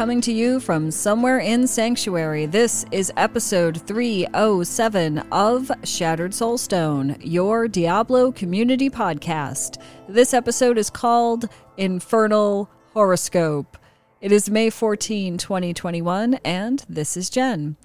Coming 0.00 0.22
to 0.22 0.32
you 0.32 0.60
from 0.60 0.90
somewhere 0.90 1.40
in 1.40 1.66
Sanctuary, 1.66 2.46
this 2.46 2.86
is 2.90 3.12
episode 3.18 3.82
307 3.86 5.18
of 5.30 5.70
Shattered 5.84 6.30
Soulstone, 6.30 7.18
your 7.22 7.68
Diablo 7.68 8.32
Community 8.32 8.88
Podcast. 8.88 9.76
This 10.08 10.32
episode 10.32 10.78
is 10.78 10.88
called 10.88 11.50
Infernal 11.76 12.70
Horoscope. 12.94 13.76
It 14.22 14.32
is 14.32 14.48
May 14.48 14.70
14, 14.70 15.36
2021, 15.36 16.32
and 16.46 16.82
this 16.88 17.14
is 17.14 17.28
Jen. 17.28 17.76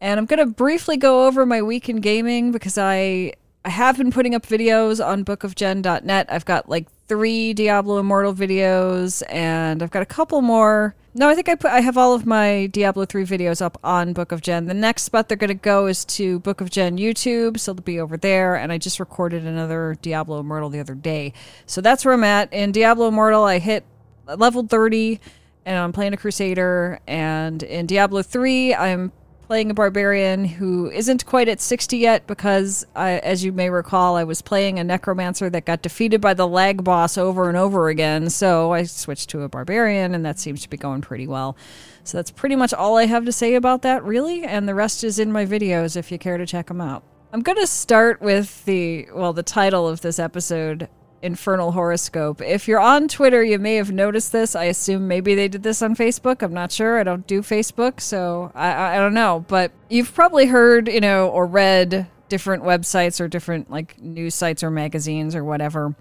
And 0.00 0.20
I'm 0.20 0.26
going 0.26 0.38
to 0.38 0.46
briefly 0.46 0.96
go 0.96 1.26
over 1.26 1.44
my 1.44 1.62
week 1.62 1.88
in 1.88 1.96
gaming 1.96 2.52
because 2.52 2.78
I 2.78 3.32
I 3.64 3.70
have 3.70 3.96
been 3.96 4.12
putting 4.12 4.36
up 4.36 4.46
videos 4.46 5.04
on 5.04 5.24
bookofjen.net. 5.24 6.26
I've 6.30 6.44
got 6.44 6.68
like 6.68 6.86
three 7.08 7.52
Diablo 7.54 7.98
Immortal 7.98 8.34
videos, 8.34 9.24
and 9.28 9.82
I've 9.82 9.90
got 9.90 10.02
a 10.02 10.06
couple 10.06 10.40
more. 10.42 10.94
No, 11.18 11.30
I 11.30 11.34
think 11.34 11.48
I 11.48 11.54
put 11.54 11.70
I 11.70 11.80
have 11.80 11.96
all 11.96 12.12
of 12.12 12.26
my 12.26 12.66
Diablo 12.66 13.06
3 13.06 13.24
videos 13.24 13.62
up 13.62 13.78
on 13.82 14.12
Book 14.12 14.32
of 14.32 14.42
Jen. 14.42 14.66
The 14.66 14.74
next 14.74 15.04
spot 15.04 15.28
they're 15.28 15.36
going 15.38 15.48
to 15.48 15.54
go 15.54 15.86
is 15.86 16.04
to 16.04 16.40
Book 16.40 16.60
of 16.60 16.68
Jen 16.68 16.98
YouTube, 16.98 17.58
so 17.58 17.72
they'll 17.72 17.82
be 17.82 17.98
over 17.98 18.18
there. 18.18 18.54
And 18.54 18.70
I 18.70 18.76
just 18.76 19.00
recorded 19.00 19.46
another 19.46 19.96
Diablo 20.02 20.40
Immortal 20.40 20.68
the 20.68 20.78
other 20.78 20.94
day, 20.94 21.32
so 21.64 21.80
that's 21.80 22.04
where 22.04 22.12
I'm 22.12 22.22
at. 22.22 22.52
In 22.52 22.70
Diablo 22.70 23.08
Immortal, 23.08 23.44
I 23.44 23.60
hit 23.60 23.86
level 24.26 24.66
30, 24.66 25.18
and 25.64 25.78
I'm 25.78 25.94
playing 25.94 26.12
a 26.12 26.18
Crusader. 26.18 27.00
And 27.06 27.62
in 27.62 27.86
Diablo 27.86 28.20
3, 28.20 28.74
I'm 28.74 29.10
playing 29.46 29.70
a 29.70 29.74
barbarian 29.74 30.44
who 30.44 30.90
isn't 30.90 31.24
quite 31.24 31.48
at 31.48 31.60
60 31.60 31.96
yet 31.96 32.26
because, 32.26 32.84
I, 32.96 33.18
as 33.18 33.44
you 33.44 33.52
may 33.52 33.70
recall, 33.70 34.16
I 34.16 34.24
was 34.24 34.42
playing 34.42 34.78
a 34.78 34.84
necromancer 34.84 35.48
that 35.50 35.64
got 35.64 35.82
defeated 35.82 36.20
by 36.20 36.34
the 36.34 36.48
lag 36.48 36.82
boss 36.82 37.16
over 37.16 37.48
and 37.48 37.56
over 37.56 37.88
again. 37.88 38.28
So 38.30 38.72
I 38.72 38.82
switched 38.82 39.30
to 39.30 39.42
a 39.42 39.48
barbarian, 39.48 40.14
and 40.14 40.26
that 40.26 40.38
seems 40.38 40.62
to 40.62 40.68
be 40.68 40.76
going 40.76 41.00
pretty 41.00 41.26
well. 41.26 41.56
So 42.02 42.18
that's 42.18 42.30
pretty 42.30 42.56
much 42.56 42.74
all 42.74 42.96
I 42.96 43.06
have 43.06 43.24
to 43.24 43.32
say 43.32 43.54
about 43.54 43.82
that, 43.82 44.02
really. 44.04 44.42
And 44.44 44.68
the 44.68 44.74
rest 44.74 45.04
is 45.04 45.18
in 45.18 45.30
my 45.30 45.46
videos 45.46 45.96
if 45.96 46.10
you 46.10 46.18
care 46.18 46.38
to 46.38 46.46
check 46.46 46.66
them 46.66 46.80
out. 46.80 47.04
I'm 47.32 47.42
going 47.42 47.58
to 47.58 47.66
start 47.66 48.20
with 48.20 48.64
the, 48.64 49.08
well, 49.14 49.32
the 49.32 49.42
title 49.42 49.88
of 49.88 50.00
this 50.00 50.18
episode 50.18 50.88
infernal 51.22 51.72
horoscope. 51.72 52.40
If 52.40 52.68
you're 52.68 52.80
on 52.80 53.08
Twitter, 53.08 53.42
you 53.42 53.58
may 53.58 53.76
have 53.76 53.90
noticed 53.90 54.32
this. 54.32 54.54
I 54.54 54.64
assume 54.64 55.08
maybe 55.08 55.34
they 55.34 55.48
did 55.48 55.62
this 55.62 55.82
on 55.82 55.96
Facebook. 55.96 56.42
I'm 56.42 56.54
not 56.54 56.72
sure. 56.72 56.98
I 56.98 57.02
don't 57.02 57.26
do 57.26 57.42
Facebook, 57.42 58.00
so 58.00 58.52
I, 58.54 58.96
I 58.96 58.98
don't 58.98 59.14
know. 59.14 59.44
But 59.48 59.72
you've 59.88 60.14
probably 60.14 60.46
heard, 60.46 60.88
you 60.88 61.00
know, 61.00 61.28
or 61.28 61.46
read 61.46 62.06
different 62.28 62.62
websites 62.62 63.20
or 63.20 63.28
different 63.28 63.70
like 63.70 64.00
news 64.00 64.34
sites 64.34 64.62
or 64.62 64.70
magazines 64.70 65.34
or 65.34 65.44
whatever 65.44 65.94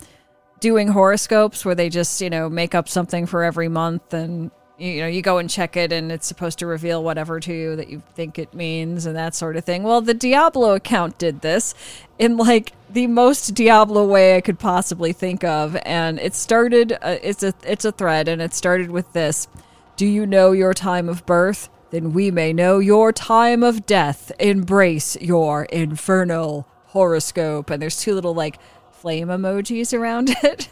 doing 0.60 0.88
horoscopes 0.88 1.64
where 1.64 1.76
they 1.76 1.90
just, 1.90 2.22
you 2.22 2.30
know, 2.30 2.50
make 2.50 2.74
up 2.74 2.90
something 2.90 3.26
for 3.26 3.44
every 3.44 3.68
month 3.68 4.14
and 4.14 4.50
you 4.78 5.02
know, 5.02 5.08
you 5.08 5.22
go 5.22 5.38
and 5.38 5.50
check 5.50 5.78
it 5.78 5.92
and 5.92 6.12
it's 6.12 6.28
supposed 6.28 6.60
to 6.60 6.66
reveal 6.66 7.04
whatever 7.04 7.40
to 7.40 7.54
you 7.54 7.76
that 7.76 7.90
you 7.90 8.02
think 8.14 8.38
it 8.38 8.54
means 8.54 9.06
and 9.06 9.16
that 9.16 9.34
sort 9.34 9.56
of 9.56 9.64
thing. 9.64 9.84
Well, 9.84 10.02
the 10.02 10.14
Diablo 10.14 10.76
account 10.76 11.18
did 11.18 11.42
this 11.42 11.74
in 12.20 12.38
like 12.38 12.74
the 12.90 13.08
most 13.08 13.54
Diablo 13.54 14.06
way 14.06 14.36
I 14.36 14.42
could 14.42 14.60
possibly 14.60 15.14
think 15.14 15.44
of 15.44 15.78
and 15.86 16.20
it 16.20 16.36
started 16.36 16.94
uh, 16.94 17.18
it's 17.22 17.44
a 17.44 17.54
it's 17.64 17.86
a 17.86 17.92
thread 17.92 18.28
and 18.28 18.42
it 18.42 18.54
started 18.54 18.92
with 18.92 19.12
this. 19.14 19.48
Do 19.96 20.06
you 20.06 20.26
know 20.26 20.52
your 20.52 20.74
time 20.74 21.08
of 21.08 21.26
birth? 21.26 21.70
Then 21.92 22.12
we 22.12 22.30
may 22.30 22.52
know 22.52 22.80
your 22.80 23.14
time 23.14 23.64
of 23.64 23.86
death. 23.86 24.32
Embrace 24.40 25.16
your 25.22 25.64
infernal 25.66 26.68
horoscope. 26.88 27.70
And 27.70 27.82
there's 27.82 28.00
two 28.00 28.14
little 28.14 28.34
like 28.34 28.60
flame 28.92 29.30
emojis 29.30 29.98
around 29.98 30.30
it 30.44 30.68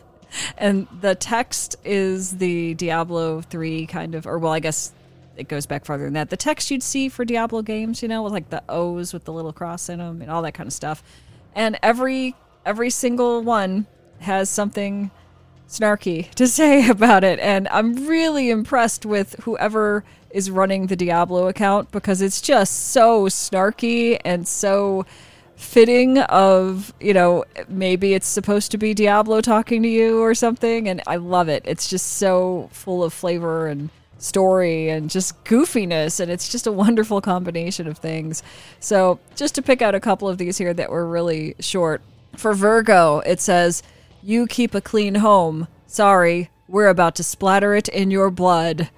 and 0.58 0.88
the 1.02 1.16
text 1.16 1.76
is 1.84 2.38
the 2.38 2.74
Diablo 2.76 3.42
3 3.42 3.86
kind 3.88 4.16
of, 4.16 4.26
or 4.26 4.38
well, 4.40 4.54
I 4.54 4.60
guess 4.60 4.92
it 5.36 5.48
goes 5.48 5.66
back 5.66 5.86
farther 5.86 6.04
than 6.06 6.14
that. 6.14 6.30
The 6.30 6.38
text 6.38 6.70
you'd 6.72 6.84
see 6.84 7.10
for 7.10 7.26
Diablo 7.26 7.62
games, 7.62 8.02
you 8.02 8.08
know, 8.08 8.24
with 8.24 8.34
like 8.34 8.50
the 8.50 8.64
O's 8.70 9.14
with 9.14 9.26
the 9.26 9.34
little 9.34 9.54
cross 9.54 9.90
in 9.90 10.00
them 10.00 10.22
and 10.22 10.30
all 10.30 10.42
that 10.44 10.54
kind 10.54 10.68
of 10.68 10.74
stuff. 10.74 11.04
And 11.56 11.78
every 11.82 12.36
every 12.66 12.90
single 12.90 13.42
one 13.42 13.88
has 14.20 14.50
something 14.50 15.12
snarky 15.68 16.30
to 16.36 16.48
say 16.48 16.90
about 16.90 17.24
it. 17.24 17.40
And 17.40 17.68
I'm 17.70 18.08
really 18.08 18.50
impressed 18.50 19.06
with 19.06 19.36
whoever 19.42 20.04
is 20.30 20.50
running 20.50 20.88
the 20.88 20.96
Diablo 20.96 21.48
account 21.48 21.92
because 21.92 22.22
it's 22.22 22.42
just 22.42 22.90
so 22.92 23.26
snarky 23.26 24.20
and 24.26 24.48
so 24.48 25.06
fitting 25.63 26.19
of 26.19 26.94
you 27.00 27.13
know 27.13 27.46
maybe 27.68 28.13
it's 28.13 28.28
supposed 28.28 28.69
to 28.72 28.78
be 28.78 28.94
diablo 28.94 29.41
talking 29.41 29.81
to 29.81 29.90
you 29.90 30.19
or 30.22 30.35
something 30.35 30.88
and 30.88 31.01
i 31.07 31.16
love 31.16 31.47
it. 31.50 31.63
It's 31.66 31.88
just 31.88 32.13
so 32.13 32.69
full 32.72 33.03
of 33.03 33.13
flavor 33.13 33.68
and 33.68 33.90
story 34.18 34.90
and 34.90 35.09
just 35.09 35.44
goofiness 35.44 36.19
and 36.19 36.29
it's 36.29 36.50
just 36.50 36.68
a 36.68 36.72
wonderful 36.72 37.22
combination 37.22 37.88
of 37.88 37.97
things. 37.97 38.44
So 38.79 39.19
just 39.35 39.56
to 39.56 39.62
pick 39.62 39.81
out 39.81 39.96
a 39.96 40.00
couple 40.00 40.29
of 40.29 40.38
these 40.38 40.57
here 40.57 40.73
that 40.73 40.91
were 40.91 41.07
really 41.07 41.56
short. 41.59 42.02
For 42.35 42.53
virgo 42.53 43.19
it 43.19 43.40
says 43.40 43.81
you 44.22 44.47
keep 44.47 44.75
a 44.75 44.81
clean 44.81 45.16
home. 45.16 45.68
Sorry 45.88 46.50
we're 46.68 46.88
about 46.88 47.16
to 47.16 47.23
splatter 47.23 47.73
it 47.75 47.88
in 47.88 48.12
your 48.12 48.29
blood. 48.29 48.90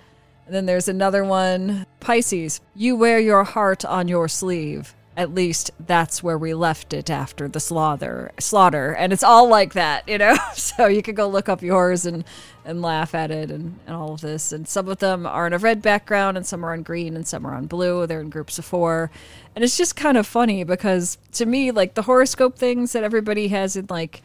And 0.46 0.54
then 0.54 0.66
there's 0.66 0.88
another 0.88 1.24
one 1.24 1.86
pisces 2.00 2.60
you 2.76 2.96
wear 2.96 3.20
your 3.20 3.44
heart 3.44 3.86
on 3.86 4.08
your 4.08 4.28
sleeve 4.28 4.96
at 5.18 5.34
least 5.34 5.72
that's 5.80 6.22
where 6.22 6.38
we 6.38 6.54
left 6.54 6.94
it 6.94 7.10
after 7.10 7.48
the 7.48 7.60
slaughter 7.60 8.32
slaughter 8.40 8.92
and 8.94 9.14
it's 9.14 9.24
all 9.24 9.48
like 9.48 9.74
that 9.74 10.08
you 10.08 10.18
know 10.18 10.36
so 10.54 10.88
you 10.88 11.02
can 11.02 11.16
go 11.16 11.28
look 11.28 11.48
up 11.48 11.62
yours 11.62 12.06
and 12.06 12.24
and 12.66 12.82
laugh 12.82 13.14
at 13.14 13.32
it 13.32 13.52
and, 13.52 13.80
and 13.86 13.96
all 13.96 14.14
of 14.14 14.22
this 14.22 14.52
and 14.52 14.68
some 14.68 14.88
of 14.88 14.98
them 15.00 15.26
are 15.26 15.48
in 15.48 15.54
a 15.54 15.58
red 15.58 15.82
background 15.82 16.36
and 16.36 16.46
some 16.46 16.66
are 16.66 16.74
on 16.74 16.82
green 16.82 17.16
and 17.16 17.28
some 17.28 17.46
are 17.46 17.54
on 17.54 17.66
blue 17.66 18.06
they're 18.06 18.22
in 18.22 18.30
groups 18.30 18.60
of 18.60 18.66
four 18.66 19.10
and 19.56 19.64
it's 19.64 19.78
just 19.78 19.96
kind 19.96 20.18
of 20.18 20.28
funny 20.28 20.64
because 20.64 21.18
to 21.32 21.46
me 21.46 21.72
like 21.72 21.94
the 21.94 22.04
horoscope 22.04 22.58
things 22.58 22.92
that 22.92 23.04
everybody 23.04 23.48
has 23.48 23.76
in 23.76 23.86
like 23.90 24.22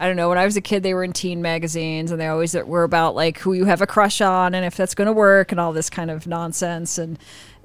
I 0.00 0.06
don't 0.08 0.16
know. 0.16 0.30
When 0.30 0.38
I 0.38 0.44
was 0.44 0.56
a 0.56 0.60
kid, 0.60 0.82
they 0.82 0.94
were 0.94 1.04
in 1.04 1.12
teen 1.12 1.42
magazines, 1.42 2.10
and 2.10 2.20
they 2.20 2.26
always 2.26 2.56
were 2.56 2.82
about 2.82 3.14
like 3.14 3.38
who 3.38 3.52
you 3.52 3.66
have 3.66 3.80
a 3.80 3.86
crush 3.86 4.20
on 4.20 4.52
and 4.52 4.64
if 4.66 4.76
that's 4.76 4.96
going 4.96 5.06
to 5.06 5.12
work 5.12 5.52
and 5.52 5.60
all 5.60 5.72
this 5.72 5.88
kind 5.88 6.10
of 6.10 6.26
nonsense. 6.26 6.98
And 6.98 7.20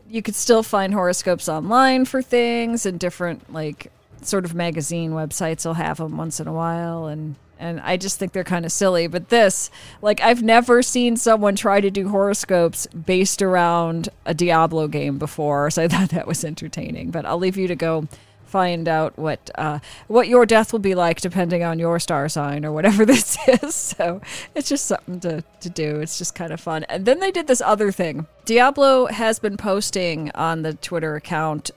you 0.10 0.22
could 0.22 0.36
still 0.36 0.64
find 0.64 0.94
horoscopes 0.94 1.50
online 1.50 2.06
for 2.06 2.22
things 2.22 2.86
and 2.86 3.00
different 3.00 3.52
like 3.52 3.92
sort 4.22 4.46
of 4.46 4.56
magazine 4.56 5.12
websites 5.12 5.66
will 5.66 5.76
have 5.76 5.98
them 5.98 6.18
once 6.18 6.40
in 6.40 6.48
a 6.48 6.54
while 6.54 7.08
and 7.08 7.36
and 7.60 7.80
I 7.82 7.98
just 7.98 8.20
think 8.20 8.34
they're 8.34 8.44
kind 8.44 8.66
of 8.66 8.72
silly. 8.72 9.08
But 9.08 9.30
this, 9.30 9.70
like, 10.02 10.22
I've 10.22 10.44
never 10.44 10.84
seen 10.84 11.18
someone 11.18 11.56
try 11.56 11.82
to 11.82 11.90
do 11.90 12.10
horoscopes 12.10 12.88
based 12.88 13.42
around 13.42 14.10
a 14.26 14.34
Diablo 14.34 14.88
game 14.88 15.18
before, 15.18 15.70
so 15.72 15.84
I 15.84 15.88
thought 15.88 16.10
that 16.10 16.28
was 16.28 16.44
entertaining. 16.44 17.12
But 17.12 17.26
I'll 17.26 17.40
leave 17.40 17.58
you 17.58 17.68
to 17.68 17.76
go 17.76 18.08
find 18.48 18.88
out 18.88 19.18
what 19.18 19.50
uh, 19.56 19.80
what 20.08 20.28
your 20.28 20.46
death 20.46 20.72
will 20.72 20.80
be 20.80 20.96
like 20.96 21.22
depending 21.22 21.64
on 21.64 21.80
your 21.80 22.00
star 22.00 22.30
sign 22.30 22.66
or 22.66 22.72
whatever 22.72 23.06
this 23.06 23.38
is. 23.48 23.76
So 23.76 24.22
it's 24.56 24.70
just 24.70 24.86
something 24.86 25.20
to, 25.22 25.44
to 25.62 25.70
do. 25.70 26.00
It's 26.00 26.18
just 26.18 26.36
kind 26.36 26.52
of 26.52 26.60
fun. 26.60 26.84
And 26.86 27.06
then 27.06 27.20
they 27.20 27.32
did 27.32 27.48
this 27.48 27.62
other 27.62 27.92
thing. 27.92 28.28
Diablo 28.46 29.08
has 29.08 29.40
been 29.40 29.58
posting 29.58 30.32
on 30.32 30.62
the 30.62 30.74
Twitter 30.74 31.16
account 31.16 31.72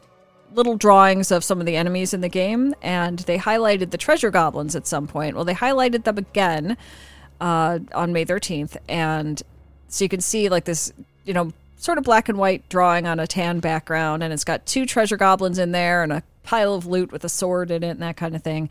little 0.55 0.77
drawings 0.77 1.31
of 1.31 1.45
some 1.45 1.61
of 1.61 1.67
the 1.67 1.77
enemies 1.77 2.13
in 2.13 2.21
the 2.21 2.29
game, 2.29 2.75
and 2.83 3.21
they 3.21 3.39
highlighted 3.39 3.91
the 3.91 3.99
treasure 3.99 4.31
goblins 4.31 4.75
at 4.75 4.87
some 4.87 5.07
point. 5.07 5.35
Well, 5.37 5.45
they 5.45 5.55
highlighted 5.55 6.05
them 6.05 6.19
again 6.19 6.77
uh, 7.41 7.79
on 7.95 8.13
May 8.13 8.25
13th, 8.25 8.77
and 8.89 9.41
so 9.89 10.05
you 10.05 10.09
can 10.09 10.21
see 10.21 10.49
like 10.49 10.65
this, 10.65 10.93
you 11.25 11.35
know, 11.35 11.53
sort 11.77 11.99
of 11.99 12.05
black 12.05 12.29
and 12.29 12.39
white 12.39 12.69
drawing 12.69 13.07
on 13.07 13.19
a 13.19 13.27
tan 13.27 13.61
background, 13.61 14.23
and 14.23 14.33
it's 14.33 14.45
got 14.45 14.67
two 14.67 14.87
treasure 14.87 15.17
goblins 15.17 15.59
in 15.59 15.73
there 15.73 16.03
and 16.03 16.13
a 16.13 16.23
pile 16.51 16.75
of 16.75 16.85
loot 16.85 17.13
with 17.13 17.25
a 17.25 17.29
sword 17.29 17.71
in 17.71 17.85
it 17.85 17.91
and 17.91 18.03
that 18.03 18.17
kind 18.17 18.35
of 18.35 18.43
thing. 18.43 18.69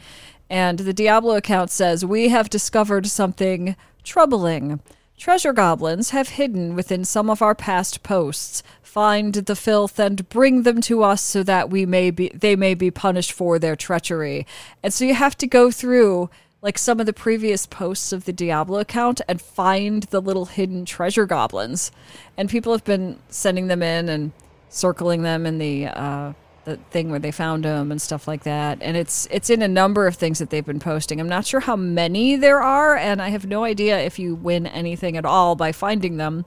And 0.49 0.79
the 0.79 0.91
Diablo 0.91 1.35
account 1.37 1.71
says, 1.71 2.03
We 2.03 2.27
have 2.27 2.49
discovered 2.49 3.07
something 3.07 3.77
troubling. 4.03 4.81
Treasure 5.17 5.53
goblins 5.53 6.09
have 6.09 6.29
hidden 6.29 6.75
within 6.75 7.05
some 7.05 7.29
of 7.29 7.41
our 7.41 7.55
past 7.55 8.03
posts. 8.03 8.63
Find 8.81 9.33
the 9.33 9.55
filth 9.55 9.97
and 9.97 10.27
bring 10.27 10.63
them 10.63 10.81
to 10.81 11.03
us 11.03 11.21
so 11.21 11.41
that 11.43 11.69
we 11.69 11.85
may 11.85 12.11
be 12.11 12.29
they 12.33 12.57
may 12.57 12.73
be 12.73 12.91
punished 12.91 13.31
for 13.31 13.57
their 13.57 13.77
treachery. 13.77 14.45
And 14.83 14.93
so 14.93 15.05
you 15.05 15.13
have 15.13 15.37
to 15.37 15.47
go 15.47 15.71
through 15.71 16.29
like 16.61 16.77
some 16.77 16.99
of 16.99 17.05
the 17.05 17.13
previous 17.13 17.65
posts 17.65 18.11
of 18.11 18.25
the 18.25 18.33
Diablo 18.33 18.79
account 18.79 19.21
and 19.25 19.41
find 19.41 20.03
the 20.03 20.21
little 20.21 20.47
hidden 20.47 20.83
treasure 20.83 21.25
goblins. 21.25 21.93
And 22.35 22.49
people 22.49 22.73
have 22.73 22.83
been 22.83 23.19
sending 23.29 23.67
them 23.67 23.81
in 23.81 24.09
and 24.09 24.33
circling 24.67 25.21
them 25.21 25.45
in 25.45 25.59
the 25.59 25.85
uh, 25.87 26.33
the 26.65 26.77
thing 26.91 27.09
where 27.09 27.19
they 27.19 27.31
found 27.31 27.65
them 27.65 27.91
and 27.91 28.01
stuff 28.01 28.27
like 28.27 28.43
that. 28.43 28.79
And 28.81 28.95
it's 28.95 29.27
it's 29.31 29.49
in 29.49 29.61
a 29.61 29.67
number 29.67 30.07
of 30.07 30.15
things 30.15 30.39
that 30.39 30.49
they've 30.49 30.65
been 30.65 30.79
posting. 30.79 31.19
I'm 31.19 31.29
not 31.29 31.45
sure 31.45 31.59
how 31.59 31.75
many 31.75 32.35
there 32.35 32.61
are, 32.61 32.95
and 32.95 33.21
I 33.21 33.29
have 33.29 33.45
no 33.45 33.63
idea 33.63 33.99
if 33.99 34.19
you 34.19 34.35
win 34.35 34.67
anything 34.67 35.17
at 35.17 35.25
all 35.25 35.55
by 35.55 35.71
finding 35.71 36.17
them. 36.17 36.45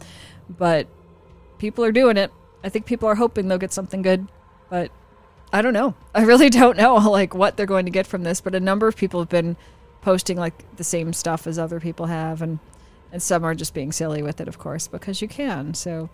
But 0.49 0.87
people 1.59 1.85
are 1.85 1.93
doing 1.93 2.17
it. 2.17 2.31
I 2.65 2.69
think 2.69 2.87
people 2.87 3.09
are 3.09 3.15
hoping 3.15 3.49
they'll 3.49 3.59
get 3.59 3.73
something 3.73 4.03
good, 4.03 4.29
but 4.71 4.91
I 5.53 5.63
don't 5.63 5.75
know. 5.75 5.95
I 6.15 6.23
really 6.23 6.51
don't 6.51 6.77
know 6.77 6.95
like 7.11 7.35
what 7.35 7.57
they're 7.57 7.67
going 7.67 7.87
to 7.87 7.91
get 7.93 8.07
from 8.07 8.23
this. 8.23 8.41
But 8.41 8.55
a 8.55 8.61
number 8.61 8.89
of 8.89 8.97
people 8.97 9.21
have 9.21 9.29
been 9.29 9.57
posting 10.01 10.37
like 10.37 10.77
the 10.77 10.85
same 10.85 11.13
stuff 11.13 11.47
as 11.47 11.59
other 11.59 11.81
people 11.81 12.07
have, 12.07 12.43
and 12.43 12.59
and 13.11 13.23
some 13.23 13.45
are 13.45 13.55
just 13.55 13.75
being 13.75 13.93
silly 13.93 14.23
with 14.23 14.41
it, 14.41 14.49
of 14.49 14.59
course, 14.59 14.89
because 14.89 15.21
you 15.21 15.29
can. 15.29 15.75
So 15.75 16.09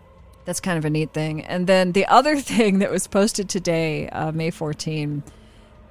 that's 0.48 0.60
kind 0.60 0.78
of 0.78 0.86
a 0.86 0.90
neat 0.90 1.12
thing. 1.12 1.42
And 1.42 1.66
then 1.66 1.92
the 1.92 2.06
other 2.06 2.36
thing 2.40 2.78
that 2.78 2.90
was 2.90 3.06
posted 3.06 3.50
today, 3.50 4.08
uh, 4.08 4.32
May 4.32 4.50
14, 4.50 5.22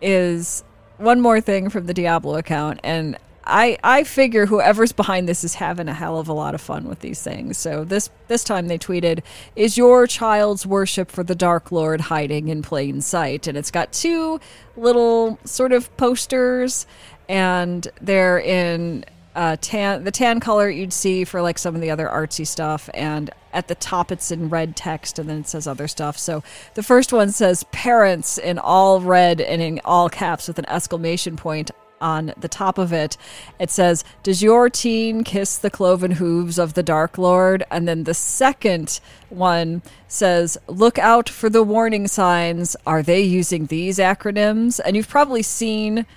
is 0.01 0.63
one 0.97 1.21
more 1.21 1.39
thing 1.39 1.69
from 1.69 1.85
the 1.85 1.93
Diablo 1.93 2.37
account, 2.37 2.79
and 2.83 3.17
I 3.43 3.77
I 3.83 4.03
figure 4.03 4.47
whoever's 4.47 4.91
behind 4.91 5.29
this 5.29 5.43
is 5.43 5.53
having 5.53 5.87
a 5.87 5.93
hell 5.93 6.17
of 6.17 6.27
a 6.27 6.33
lot 6.33 6.55
of 6.55 6.59
fun 6.59 6.89
with 6.89 7.01
these 7.01 7.21
things. 7.21 7.57
So 7.57 7.83
this 7.83 8.09
this 8.27 8.43
time 8.43 8.67
they 8.67 8.79
tweeted, 8.79 9.21
"Is 9.55 9.77
your 9.77 10.07
child's 10.07 10.65
worship 10.65 11.11
for 11.11 11.23
the 11.23 11.35
Dark 11.35 11.71
Lord 11.71 12.01
hiding 12.01 12.47
in 12.47 12.63
plain 12.63 12.99
sight?" 12.99 13.45
And 13.45 13.57
it's 13.57 13.71
got 13.71 13.93
two 13.93 14.39
little 14.75 15.37
sort 15.45 15.71
of 15.71 15.95
posters, 15.97 16.87
and 17.29 17.87
they're 18.01 18.39
in 18.39 19.05
uh, 19.37 19.55
tan 19.61 20.03
the 20.03 20.11
tan 20.11 20.39
color 20.39 20.67
you'd 20.67 20.91
see 20.91 21.23
for 21.23 21.43
like 21.43 21.59
some 21.59 21.75
of 21.75 21.79
the 21.79 21.91
other 21.91 22.07
artsy 22.07 22.45
stuff 22.45 22.89
and 22.95 23.29
at 23.53 23.67
the 23.67 23.75
top 23.75 24.11
it's 24.11 24.31
in 24.31 24.49
red 24.49 24.75
text 24.75 25.19
and 25.19 25.29
then 25.29 25.41
it 25.41 25.47
says 25.47 25.67
other 25.67 25.87
stuff. 25.87 26.17
So 26.17 26.43
the 26.73 26.81
first 26.81 27.13
one 27.13 27.29
says 27.31 27.63
parents 27.71 28.39
in 28.39 28.57
all 28.57 28.99
red 28.99 29.39
and 29.39 29.61
in 29.61 29.79
all 29.85 30.09
caps 30.09 30.47
with 30.47 30.57
an 30.57 30.67
exclamation 30.67 31.37
point 31.37 31.69
on 32.01 32.33
the 32.35 32.47
top 32.47 32.79
of 32.79 32.91
it. 32.91 33.15
It 33.59 33.69
says 33.69 34.03
does 34.23 34.41
your 34.41 34.71
teen 34.71 35.23
kiss 35.23 35.59
the 35.59 35.69
cloven 35.69 36.11
hooves 36.11 36.57
of 36.57 36.73
the 36.73 36.81
dark 36.81 37.19
lord? 37.19 37.63
And 37.69 37.87
then 37.87 38.05
the 38.05 38.15
second 38.15 38.99
one 39.29 39.83
says 40.07 40.57
look 40.65 40.97
out 40.97 41.29
for 41.29 41.47
the 41.47 41.61
warning 41.61 42.07
signs. 42.07 42.75
Are 42.87 43.03
they 43.03 43.21
using 43.21 43.67
these 43.67 43.99
acronyms? 43.99 44.79
And 44.83 44.95
you've 44.95 45.09
probably 45.09 45.43
seen 45.43 46.07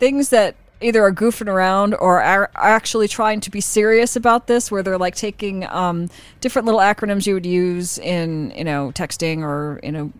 things 0.00 0.30
that 0.30 0.56
either 0.80 1.02
are 1.04 1.12
goofing 1.12 1.48
around 1.48 1.94
or 1.94 2.22
are 2.22 2.50
actually 2.54 3.08
trying 3.08 3.40
to 3.40 3.50
be 3.50 3.60
serious 3.60 4.16
about 4.16 4.46
this 4.46 4.70
where 4.70 4.82
they're 4.82 4.98
like 4.98 5.14
taking 5.14 5.66
um, 5.68 6.08
different 6.40 6.66
little 6.66 6.80
acronyms 6.80 7.26
you 7.26 7.34
would 7.34 7.46
use 7.46 7.98
in 7.98 8.52
you 8.56 8.64
know 8.64 8.90
texting 8.94 9.42
or 9.42 9.80
you 9.82 9.92
know 9.92 10.12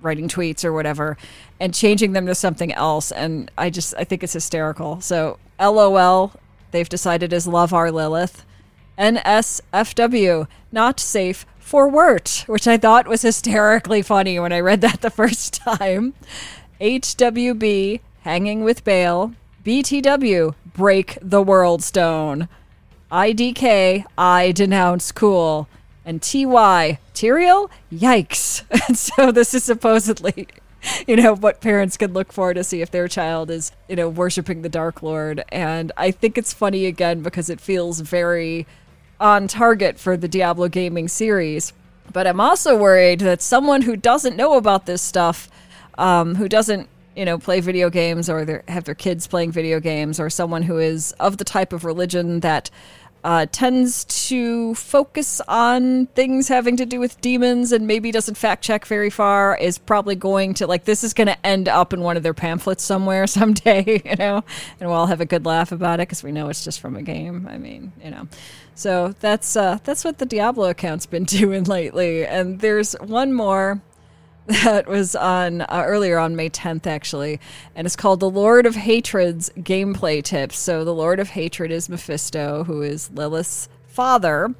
writing 0.00 0.28
tweets 0.28 0.64
or 0.64 0.72
whatever 0.72 1.16
and 1.60 1.74
changing 1.74 2.12
them 2.12 2.26
to 2.26 2.34
something 2.34 2.72
else. 2.72 3.10
And 3.12 3.50
i 3.58 3.70
just 3.70 3.94
i 3.98 4.04
think 4.04 4.22
it's 4.22 4.32
hysterical. 4.32 5.00
So 5.00 5.38
lol 5.60 6.32
they've 6.70 6.88
decided 6.88 7.32
is 7.32 7.46
love 7.46 7.72
our 7.72 7.90
lilith. 7.90 8.44
Nsfw 8.98 10.46
not 10.72 11.00
safe 11.00 11.44
for 11.58 11.88
Wirt 11.88 12.44
which 12.46 12.66
i 12.66 12.76
thought 12.78 13.08
was 13.08 13.22
hysterically 13.22 14.00
funny 14.00 14.38
when 14.38 14.52
i 14.52 14.60
read 14.60 14.80
that 14.80 15.02
the 15.02 15.10
first 15.10 15.54
time. 15.64 16.14
Hwb 16.80 18.00
hanging 18.22 18.64
with 18.64 18.84
baal 18.84 19.34
BTW, 19.66 20.54
break 20.74 21.18
the 21.20 21.42
world 21.42 21.82
stone. 21.82 22.48
IDK, 23.10 24.04
I 24.16 24.52
denounce 24.52 25.10
cool. 25.10 25.68
And 26.04 26.22
TY, 26.22 27.00
Tyrael, 27.12 27.68
yikes. 27.92 28.62
And 28.86 28.96
so 28.96 29.32
this 29.32 29.54
is 29.54 29.64
supposedly, 29.64 30.46
you 31.08 31.16
know, 31.16 31.34
what 31.34 31.60
parents 31.60 31.96
can 31.96 32.12
look 32.12 32.32
for 32.32 32.54
to 32.54 32.62
see 32.62 32.80
if 32.80 32.92
their 32.92 33.08
child 33.08 33.50
is, 33.50 33.72
you 33.88 33.96
know, 33.96 34.08
worshiping 34.08 34.62
the 34.62 34.68
Dark 34.68 35.02
Lord. 35.02 35.42
And 35.48 35.90
I 35.96 36.12
think 36.12 36.38
it's 36.38 36.52
funny 36.52 36.86
again 36.86 37.22
because 37.22 37.50
it 37.50 37.60
feels 37.60 37.98
very 37.98 38.68
on 39.18 39.48
target 39.48 39.98
for 39.98 40.16
the 40.16 40.28
Diablo 40.28 40.68
gaming 40.68 41.08
series. 41.08 41.72
But 42.12 42.28
I'm 42.28 42.40
also 42.40 42.78
worried 42.78 43.18
that 43.18 43.42
someone 43.42 43.82
who 43.82 43.96
doesn't 43.96 44.36
know 44.36 44.56
about 44.56 44.86
this 44.86 45.02
stuff, 45.02 45.50
um, 45.98 46.36
who 46.36 46.48
doesn't 46.48 46.88
you 47.16 47.24
know, 47.24 47.38
play 47.38 47.60
video 47.60 47.90
games 47.90 48.28
or 48.28 48.62
have 48.68 48.84
their 48.84 48.94
kids 48.94 49.26
playing 49.26 49.50
video 49.50 49.80
games, 49.80 50.20
or 50.20 50.30
someone 50.30 50.62
who 50.62 50.78
is 50.78 51.12
of 51.12 51.38
the 51.38 51.44
type 51.44 51.72
of 51.72 51.84
religion 51.84 52.40
that 52.40 52.70
uh, 53.24 53.44
tends 53.50 54.04
to 54.04 54.72
focus 54.76 55.40
on 55.48 56.06
things 56.08 56.46
having 56.46 56.76
to 56.76 56.86
do 56.86 57.00
with 57.00 57.20
demons 57.20 57.72
and 57.72 57.84
maybe 57.84 58.12
doesn't 58.12 58.36
fact 58.36 58.62
check 58.62 58.86
very 58.86 59.10
far, 59.10 59.56
is 59.56 59.78
probably 59.78 60.14
going 60.14 60.54
to, 60.54 60.66
like, 60.66 60.84
this 60.84 61.02
is 61.02 61.12
going 61.12 61.26
to 61.26 61.46
end 61.46 61.68
up 61.68 61.92
in 61.92 62.02
one 62.02 62.16
of 62.16 62.22
their 62.22 62.34
pamphlets 62.34 62.84
somewhere 62.84 63.26
someday, 63.26 64.00
you 64.04 64.14
know, 64.16 64.44
and 64.78 64.88
we'll 64.88 64.98
all 64.98 65.06
have 65.06 65.20
a 65.20 65.26
good 65.26 65.44
laugh 65.44 65.72
about 65.72 65.98
it 65.98 66.06
because 66.08 66.22
we 66.22 66.30
know 66.30 66.48
it's 66.48 66.62
just 66.62 66.78
from 66.78 66.94
a 66.94 67.02
game. 67.02 67.48
I 67.50 67.58
mean, 67.58 67.92
you 68.04 68.12
know. 68.12 68.28
So 68.76 69.14
that's 69.20 69.56
uh, 69.56 69.78
that's 69.82 70.04
what 70.04 70.18
the 70.18 70.26
Diablo 70.26 70.68
account's 70.68 71.06
been 71.06 71.24
doing 71.40 71.64
lately. 71.64 72.26
And 72.26 72.60
there's 72.60 72.92
one 72.94 73.32
more 73.32 73.80
that 74.64 74.86
was 74.86 75.16
on 75.16 75.62
uh, 75.62 75.82
earlier 75.84 76.18
on 76.18 76.36
May 76.36 76.48
10th, 76.48 76.86
actually, 76.86 77.40
and 77.74 77.84
it's 77.84 77.96
called 77.96 78.20
The 78.20 78.30
Lord 78.30 78.64
of 78.64 78.76
Hatred's 78.76 79.50
Gameplay 79.56 80.22
Tips. 80.22 80.56
So, 80.56 80.84
the 80.84 80.94
Lord 80.94 81.18
of 81.18 81.30
Hatred 81.30 81.72
is 81.72 81.88
Mephisto, 81.88 82.62
who 82.62 82.80
is 82.82 83.10
Lilith's 83.10 83.68
father. 83.88 84.54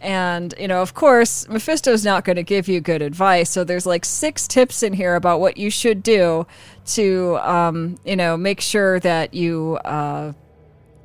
And, 0.00 0.54
you 0.58 0.68
know, 0.68 0.80
of 0.80 0.94
course, 0.94 1.46
Mephisto's 1.50 2.02
not 2.02 2.24
going 2.24 2.36
to 2.36 2.42
give 2.42 2.66
you 2.66 2.80
good 2.80 3.02
advice. 3.02 3.50
So, 3.50 3.62
there's 3.62 3.84
like 3.84 4.06
six 4.06 4.48
tips 4.48 4.82
in 4.82 4.94
here 4.94 5.16
about 5.16 5.38
what 5.38 5.58
you 5.58 5.68
should 5.68 6.02
do 6.02 6.46
to, 6.86 7.36
um, 7.42 7.98
you 8.06 8.16
know, 8.16 8.38
make 8.38 8.62
sure 8.62 8.98
that 9.00 9.34
you, 9.34 9.78
uh, 9.84 10.32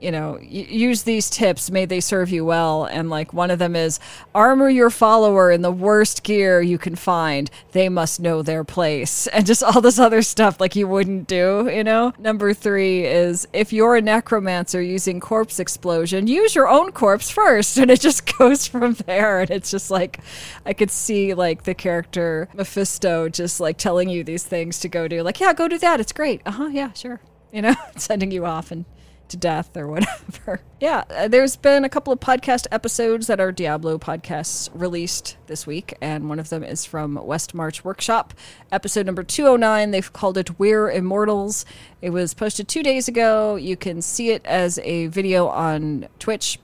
you 0.01 0.11
know, 0.11 0.39
use 0.41 1.03
these 1.03 1.29
tips. 1.29 1.69
May 1.69 1.85
they 1.85 1.99
serve 1.99 2.29
you 2.31 2.43
well. 2.43 2.85
And 2.85 3.09
like 3.09 3.33
one 3.33 3.51
of 3.51 3.59
them 3.59 3.75
is 3.75 3.99
armor 4.33 4.67
your 4.67 4.89
follower 4.89 5.51
in 5.51 5.61
the 5.61 5.71
worst 5.71 6.23
gear 6.23 6.59
you 6.61 6.77
can 6.77 6.95
find. 6.95 7.51
They 7.71 7.87
must 7.87 8.19
know 8.19 8.41
their 8.41 8.63
place. 8.63 9.27
And 9.41 9.45
just 9.45 9.63
all 9.63 9.81
this 9.81 9.97
other 9.97 10.21
stuff 10.21 10.59
like 10.59 10.75
you 10.75 10.87
wouldn't 10.87 11.25
do, 11.27 11.69
you 11.73 11.83
know? 11.83 12.13
Number 12.19 12.53
three 12.53 13.05
is 13.05 13.47
if 13.53 13.71
you're 13.71 13.95
a 13.95 14.01
necromancer 14.01 14.81
using 14.81 15.19
corpse 15.19 15.57
explosion, 15.59 16.27
use 16.27 16.53
your 16.53 16.67
own 16.67 16.91
corpse 16.91 17.29
first. 17.29 17.77
And 17.81 17.89
it 17.89 18.01
just 18.01 18.37
goes 18.37 18.67
from 18.67 18.93
there. 19.05 19.41
And 19.41 19.49
it's 19.49 19.71
just 19.71 19.89
like, 19.89 20.19
I 20.65 20.73
could 20.73 20.91
see 20.91 21.33
like 21.33 21.63
the 21.63 21.73
character 21.73 22.49
Mephisto 22.53 23.29
just 23.29 23.59
like 23.59 23.77
telling 23.77 24.09
you 24.09 24.23
these 24.23 24.43
things 24.43 24.79
to 24.79 24.89
go 24.89 25.07
do. 25.07 25.23
Like, 25.23 25.39
yeah, 25.39 25.53
go 25.53 25.67
do 25.67 25.77
that. 25.79 25.99
It's 25.99 26.11
great. 26.11 26.41
Uh 26.45 26.51
huh. 26.51 26.69
Yeah, 26.71 26.91
sure. 26.93 27.21
You 27.51 27.61
know, 27.61 27.75
sending 27.97 28.31
you 28.31 28.45
off 28.45 28.71
and 28.71 28.85
to 29.31 29.37
death 29.37 29.75
or 29.75 29.87
whatever. 29.91 30.61
yeah, 30.79 31.03
uh, 31.09 31.27
there's 31.27 31.55
been 31.55 31.83
a 31.83 31.89
couple 31.89 32.13
of 32.13 32.19
podcast 32.19 32.67
episodes 32.71 33.27
that 33.27 33.39
are 33.39 33.51
Diablo 33.51 33.97
podcasts 33.97 34.69
released 34.73 35.37
this 35.47 35.65
week, 35.65 35.93
and 36.01 36.29
one 36.29 36.39
of 36.39 36.49
them 36.49 36.63
is 36.63 36.85
from 36.85 37.17
Westmarch 37.17 37.83
Workshop, 37.83 38.33
episode 38.71 39.05
number 39.05 39.23
209. 39.23 39.91
They've 39.91 40.13
called 40.13 40.37
it 40.37 40.59
We're 40.59 40.89
Immortals. 40.91 41.65
It 42.01 42.11
was 42.11 42.33
posted 42.33 42.67
two 42.67 42.83
days 42.83 43.07
ago. 43.07 43.55
You 43.55 43.75
can 43.75 44.01
see 44.01 44.31
it 44.31 44.45
as 44.45 44.79
a 44.79 45.07
video 45.07 45.47
on 45.47 46.07
Twitch 46.19 46.59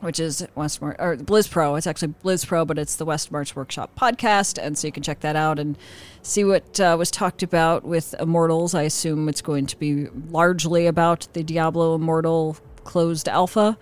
which 0.00 0.20
is 0.20 0.46
West 0.54 0.80
March 0.80 0.96
or 0.98 1.16
Blizz 1.16 1.50
Pro. 1.50 1.74
It's 1.74 1.86
actually 1.86 2.14
Blizz 2.24 2.46
Pro, 2.46 2.64
but 2.64 2.78
it's 2.78 2.96
the 2.96 3.06
Westmarch 3.06 3.54
Workshop 3.54 3.90
podcast, 3.98 4.62
and 4.62 4.76
so 4.76 4.86
you 4.86 4.92
can 4.92 5.02
check 5.02 5.20
that 5.20 5.36
out 5.36 5.58
and 5.58 5.76
see 6.22 6.44
what 6.44 6.78
uh, 6.80 6.96
was 6.98 7.10
talked 7.10 7.42
about 7.42 7.84
with 7.84 8.14
Immortals. 8.20 8.74
I 8.74 8.82
assume 8.82 9.28
it's 9.28 9.42
going 9.42 9.66
to 9.66 9.76
be 9.76 10.06
largely 10.30 10.86
about 10.86 11.28
the 11.32 11.42
Diablo 11.42 11.94
Immortal 11.94 12.56
closed 12.84 13.28
alpha. 13.28 13.76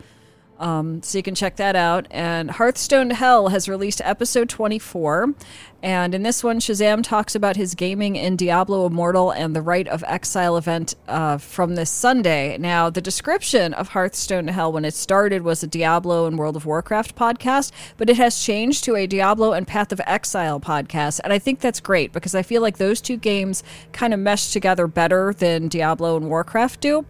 Um, 0.59 1.03
so 1.03 1.19
you 1.19 1.23
can 1.23 1.35
check 1.35 1.57
that 1.57 1.77
out. 1.77 2.07
And 2.11 2.51
Hearthstone 2.51 3.11
to 3.11 3.15
Hell 3.15 3.49
has 3.49 3.69
released 3.69 4.01
episode 4.05 4.49
24. 4.49 5.35
And 5.83 6.15
in 6.15 6.23
this 6.23 6.43
one, 6.43 6.59
Shazam 6.59 7.03
talks 7.03 7.35
about 7.35 7.57
his 7.57 7.75
gaming 7.75 8.17
in 8.17 8.35
Diablo 8.35 8.87
Immortal 8.87 9.31
and 9.31 9.55
the 9.55 9.63
Rite 9.63 9.87
of 9.87 10.03
Exile 10.07 10.57
event 10.57 10.95
uh, 11.07 11.39
from 11.39 11.75
this 11.75 11.91
Sunday. 11.91 12.57
Now, 12.59 12.91
the 12.91 13.01
description 13.01 13.75
of 13.75 13.89
Hearthstone 13.89 14.47
to 14.47 14.53
Hell 14.53 14.73
when 14.73 14.85
it 14.85 14.95
started 14.95 15.43
was 15.43 15.63
a 15.63 15.67
Diablo 15.67 16.27
and 16.27 16.39
World 16.39 16.57
of 16.57 16.67
Warcraft 16.67 17.15
podcast, 17.15 17.71
but 17.99 18.09
it 18.11 18.17
has 18.17 18.43
changed 18.43 18.85
to 18.85 18.97
a 18.97 19.07
Diablo 19.07 19.53
and 19.53 19.67
Path 19.67 19.93
of 19.93 20.01
Exile 20.07 20.59
podcast. 20.59 21.21
And 21.23 21.33
I 21.33 21.39
think 21.39 21.61
that's 21.61 21.81
great 21.81 22.13
because 22.13 22.35
I 22.35 22.43
feel 22.43 22.63
like 22.63 22.79
those 22.79 23.01
two 23.01 23.17
games 23.17 23.63
kind 23.93 24.15
of 24.15 24.21
mesh 24.21 24.53
together 24.53 24.87
better 24.87 25.35
than 25.35 25.69
Diablo 25.69 26.17
and 26.17 26.29
Warcraft 26.29 26.81
do. 26.81 27.07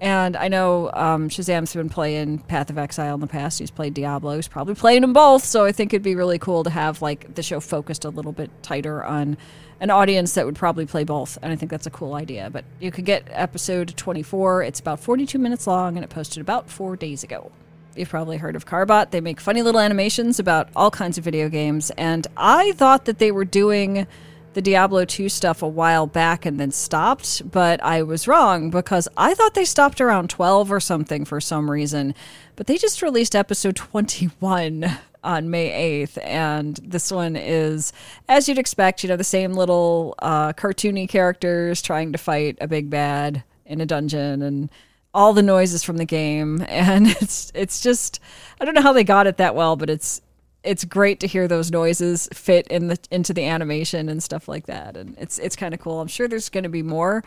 And 0.00 0.36
I 0.36 0.48
know 0.48 0.90
um, 0.92 1.28
Shazam's 1.28 1.72
been 1.72 1.88
playing 1.88 2.38
Path 2.40 2.68
of 2.68 2.78
Exile 2.78 3.14
in 3.14 3.20
the 3.20 3.26
past. 3.26 3.58
He's 3.58 3.70
played 3.70 3.94
Diablo. 3.94 4.36
He's 4.36 4.48
probably 4.48 4.74
playing 4.74 5.02
them 5.02 5.12
both. 5.12 5.44
So 5.44 5.64
I 5.64 5.72
think 5.72 5.92
it'd 5.92 6.02
be 6.02 6.14
really 6.14 6.38
cool 6.38 6.64
to 6.64 6.70
have 6.70 7.00
like 7.00 7.34
the 7.34 7.42
show 7.42 7.60
focused 7.60 8.04
a 8.04 8.10
little 8.10 8.32
bit 8.32 8.50
tighter 8.62 9.04
on 9.04 9.36
an 9.80 9.90
audience 9.90 10.34
that 10.34 10.46
would 10.46 10.56
probably 10.56 10.86
play 10.86 11.04
both. 11.04 11.38
And 11.42 11.52
I 11.52 11.56
think 11.56 11.70
that's 11.70 11.86
a 11.86 11.90
cool 11.90 12.14
idea. 12.14 12.50
But 12.50 12.64
you 12.80 12.90
could 12.90 13.04
get 13.04 13.24
episode 13.30 13.96
24. 13.96 14.62
It's 14.64 14.80
about 14.80 15.00
42 15.00 15.38
minutes 15.38 15.66
long 15.66 15.96
and 15.96 16.04
it 16.04 16.10
posted 16.10 16.40
about 16.40 16.68
four 16.68 16.96
days 16.96 17.22
ago. 17.22 17.50
You've 17.96 18.08
probably 18.08 18.38
heard 18.38 18.56
of 18.56 18.66
Carbot. 18.66 19.10
They 19.10 19.20
make 19.20 19.40
funny 19.40 19.62
little 19.62 19.80
animations 19.80 20.40
about 20.40 20.68
all 20.74 20.90
kinds 20.90 21.16
of 21.16 21.24
video 21.24 21.48
games. 21.48 21.90
And 21.92 22.26
I 22.36 22.72
thought 22.72 23.04
that 23.04 23.18
they 23.18 23.30
were 23.30 23.44
doing 23.44 24.06
the 24.54 24.62
Diablo 24.62 25.04
2 25.04 25.28
stuff 25.28 25.62
a 25.62 25.68
while 25.68 26.06
back 26.06 26.46
and 26.46 26.58
then 26.58 26.70
stopped, 26.70 27.50
but 27.50 27.82
I 27.82 28.02
was 28.02 28.26
wrong 28.26 28.70
because 28.70 29.08
I 29.16 29.34
thought 29.34 29.54
they 29.54 29.64
stopped 29.64 30.00
around 30.00 30.30
12 30.30 30.72
or 30.72 30.80
something 30.80 31.24
for 31.24 31.40
some 31.40 31.70
reason. 31.70 32.14
But 32.56 32.66
they 32.66 32.78
just 32.78 33.02
released 33.02 33.36
episode 33.36 33.76
21 33.76 34.98
on 35.22 35.50
May 35.50 36.04
8th, 36.04 36.18
and 36.22 36.76
this 36.84 37.10
one 37.10 37.34
is, 37.34 37.92
as 38.28 38.48
you'd 38.48 38.58
expect, 38.58 39.02
you 39.02 39.08
know, 39.08 39.16
the 39.16 39.24
same 39.24 39.54
little 39.54 40.14
uh, 40.20 40.52
cartoony 40.52 41.08
characters 41.08 41.82
trying 41.82 42.12
to 42.12 42.18
fight 42.18 42.58
a 42.60 42.68
big 42.68 42.90
bad 42.90 43.42
in 43.66 43.80
a 43.80 43.86
dungeon 43.86 44.42
and 44.42 44.70
all 45.14 45.32
the 45.32 45.42
noises 45.42 45.82
from 45.82 45.96
the 45.96 46.04
game 46.04 46.60
and 46.68 47.06
it's 47.06 47.50
it's 47.54 47.80
just 47.80 48.20
I 48.60 48.64
don't 48.64 48.74
know 48.74 48.82
how 48.82 48.92
they 48.92 49.04
got 49.04 49.26
it 49.26 49.36
that 49.38 49.54
well 49.54 49.76
but 49.76 49.88
it's 49.88 50.20
it's 50.64 50.84
great 50.84 51.20
to 51.20 51.26
hear 51.26 51.46
those 51.46 51.70
noises 51.70 52.28
fit 52.32 52.66
in 52.68 52.88
the 52.88 52.98
into 53.10 53.32
the 53.32 53.44
animation 53.44 54.08
and 54.08 54.22
stuff 54.22 54.48
like 54.48 54.66
that, 54.66 54.96
and 54.96 55.16
it's 55.18 55.38
it's 55.38 55.56
kind 55.56 55.74
of 55.74 55.80
cool. 55.80 56.00
I'm 56.00 56.08
sure 56.08 56.26
there's 56.26 56.48
going 56.48 56.64
to 56.64 56.70
be 56.70 56.82
more, 56.82 57.22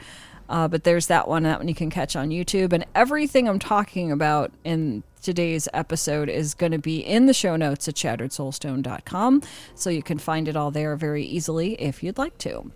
uh, 0.49 0.67
but 0.67 0.83
there's 0.83 1.07
that 1.07 1.27
one. 1.27 1.43
That 1.43 1.59
one 1.59 1.67
you 1.67 1.75
can 1.75 1.89
catch 1.89 2.15
on 2.15 2.29
YouTube, 2.29 2.73
and 2.73 2.85
everything 2.95 3.47
I'm 3.47 3.59
talking 3.59 4.11
about 4.11 4.51
in 4.63 5.03
today's 5.21 5.67
episode 5.73 6.29
is 6.29 6.53
going 6.53 6.71
to 6.71 6.79
be 6.79 6.99
in 6.99 7.25
the 7.27 7.33
show 7.33 7.55
notes 7.55 7.87
at 7.87 7.95
shatteredsoulstone.com, 7.95 9.43
so 9.75 9.89
you 9.89 10.03
can 10.03 10.17
find 10.17 10.47
it 10.47 10.55
all 10.55 10.71
there 10.71 10.95
very 10.95 11.23
easily 11.23 11.73
if 11.75 12.03
you'd 12.03 12.17
like 12.17 12.37
to. 12.39 12.71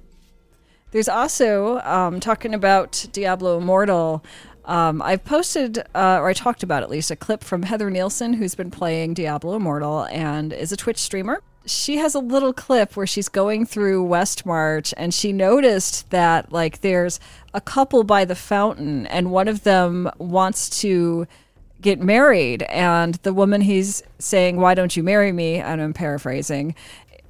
There's 0.92 1.08
also 1.08 1.80
um, 1.80 2.20
talking 2.20 2.54
about 2.54 3.08
Diablo 3.14 3.58
Immortal. 3.58 4.24
Um, 4.66 5.02
I've 5.02 5.24
posted, 5.24 5.80
uh, 5.96 6.20
or 6.20 6.30
I 6.30 6.34
talked 6.34 6.64
about 6.64 6.84
at 6.84 6.90
least, 6.90 7.12
a 7.12 7.16
clip 7.16 7.44
from 7.44 7.64
Heather 7.64 7.90
Nielsen, 7.90 8.34
who's 8.34 8.56
been 8.56 8.72
playing 8.72 9.14
Diablo 9.14 9.56
Immortal 9.56 10.06
and 10.06 10.54
is 10.54 10.72
a 10.72 10.78
Twitch 10.78 11.00
streamer. 11.00 11.42
She 11.66 11.98
has 11.98 12.16
a 12.16 12.20
little 12.20 12.54
clip 12.54 12.96
where 12.96 13.06
she's 13.06 13.30
going 13.30 13.66
through 13.66 14.06
Westmarch 14.08 14.94
and 14.98 15.14
she 15.14 15.32
noticed 15.32 16.10
that, 16.10 16.52
like, 16.52 16.82
there's 16.82 17.20
a 17.54 17.62
couple 17.62 18.04
by 18.04 18.26
the 18.26 18.36
fountain, 18.36 19.06
and 19.08 19.32
one 19.32 19.48
of 19.48 19.64
them 19.64 20.10
wants 20.18 20.82
to 20.82 21.28
get 21.80 22.00
married. 22.00 22.64
And 22.64 23.16
the 23.16 23.34
woman 23.34 23.62
he's 23.62 24.04
saying, 24.20 24.58
Why 24.58 24.74
don't 24.74 24.96
you 24.96 25.04
marry 25.04 25.32
me? 25.32 25.56
And 25.56 25.82
I'm 25.82 25.94
paraphrasing 25.94 26.76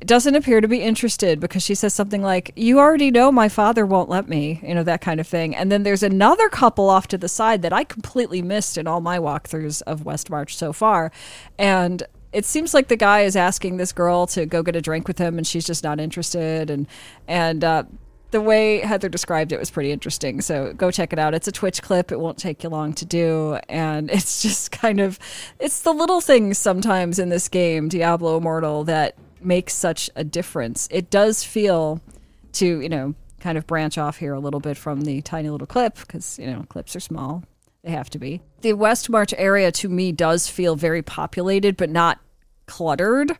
doesn't 0.05 0.35
appear 0.35 0.61
to 0.61 0.67
be 0.67 0.81
interested 0.81 1.39
because 1.39 1.63
she 1.63 1.75
says 1.75 1.93
something 1.93 2.21
like, 2.21 2.51
You 2.55 2.79
already 2.79 3.11
know 3.11 3.31
my 3.31 3.49
father 3.49 3.85
won't 3.85 4.09
let 4.09 4.27
me, 4.27 4.59
you 4.63 4.75
know, 4.75 4.83
that 4.83 5.01
kind 5.01 5.19
of 5.19 5.27
thing. 5.27 5.55
And 5.55 5.71
then 5.71 5.83
there's 5.83 6.03
another 6.03 6.49
couple 6.49 6.89
off 6.89 7.07
to 7.09 7.17
the 7.17 7.29
side 7.29 7.61
that 7.61 7.73
I 7.73 7.83
completely 7.83 8.41
missed 8.41 8.77
in 8.77 8.87
all 8.87 9.01
my 9.01 9.17
walkthroughs 9.17 9.81
of 9.83 10.01
Westmarch 10.01 10.51
so 10.51 10.73
far. 10.73 11.11
And 11.57 12.03
it 12.33 12.45
seems 12.45 12.73
like 12.73 12.87
the 12.87 12.95
guy 12.95 13.21
is 13.21 13.35
asking 13.35 13.77
this 13.77 13.91
girl 13.91 14.25
to 14.27 14.45
go 14.45 14.63
get 14.63 14.75
a 14.75 14.81
drink 14.81 15.07
with 15.07 15.17
him 15.17 15.37
and 15.37 15.45
she's 15.45 15.65
just 15.65 15.83
not 15.83 15.99
interested. 15.99 16.69
And, 16.69 16.87
and, 17.27 17.63
uh, 17.63 17.83
the 18.31 18.41
way 18.41 18.79
Heather 18.79 19.09
described 19.09 19.51
it 19.51 19.59
was 19.59 19.69
pretty 19.69 19.91
interesting. 19.91 20.39
So 20.39 20.71
go 20.73 20.89
check 20.89 21.11
it 21.11 21.19
out. 21.19 21.33
It's 21.33 21.49
a 21.49 21.51
Twitch 21.51 21.81
clip. 21.81 22.13
It 22.13 22.19
won't 22.19 22.37
take 22.37 22.63
you 22.63 22.69
long 22.69 22.93
to 22.93 23.05
do. 23.05 23.59
And 23.67 24.09
it's 24.09 24.41
just 24.41 24.71
kind 24.71 24.99
of, 24.99 25.19
it's 25.59 25.81
the 25.81 25.91
little 25.91 26.21
things 26.21 26.57
sometimes 26.57 27.19
in 27.19 27.29
this 27.29 27.49
game, 27.49 27.89
Diablo 27.89 28.37
Immortal, 28.37 28.85
that 28.85 29.15
makes 29.45 29.73
such 29.73 30.09
a 30.15 30.23
difference. 30.23 30.87
It 30.91 31.09
does 31.09 31.43
feel 31.43 32.01
to, 32.53 32.81
you 32.81 32.89
know, 32.89 33.15
kind 33.39 33.57
of 33.57 33.65
branch 33.67 33.97
off 33.97 34.17
here 34.17 34.33
a 34.33 34.39
little 34.39 34.59
bit 34.59 34.77
from 34.77 35.01
the 35.01 35.21
tiny 35.21 35.49
little 35.49 35.67
clip 35.67 35.95
because, 35.95 36.37
you 36.39 36.47
know, 36.47 36.63
clips 36.69 36.95
are 36.95 36.99
small. 36.99 37.43
They 37.83 37.91
have 37.91 38.09
to 38.11 38.19
be. 38.19 38.41
The 38.61 38.73
Westmarch 38.73 39.33
area 39.37 39.71
to 39.71 39.89
me 39.89 40.11
does 40.11 40.47
feel 40.47 40.75
very 40.75 41.01
populated, 41.01 41.77
but 41.77 41.89
not 41.89 42.19
cluttered. 42.67 43.37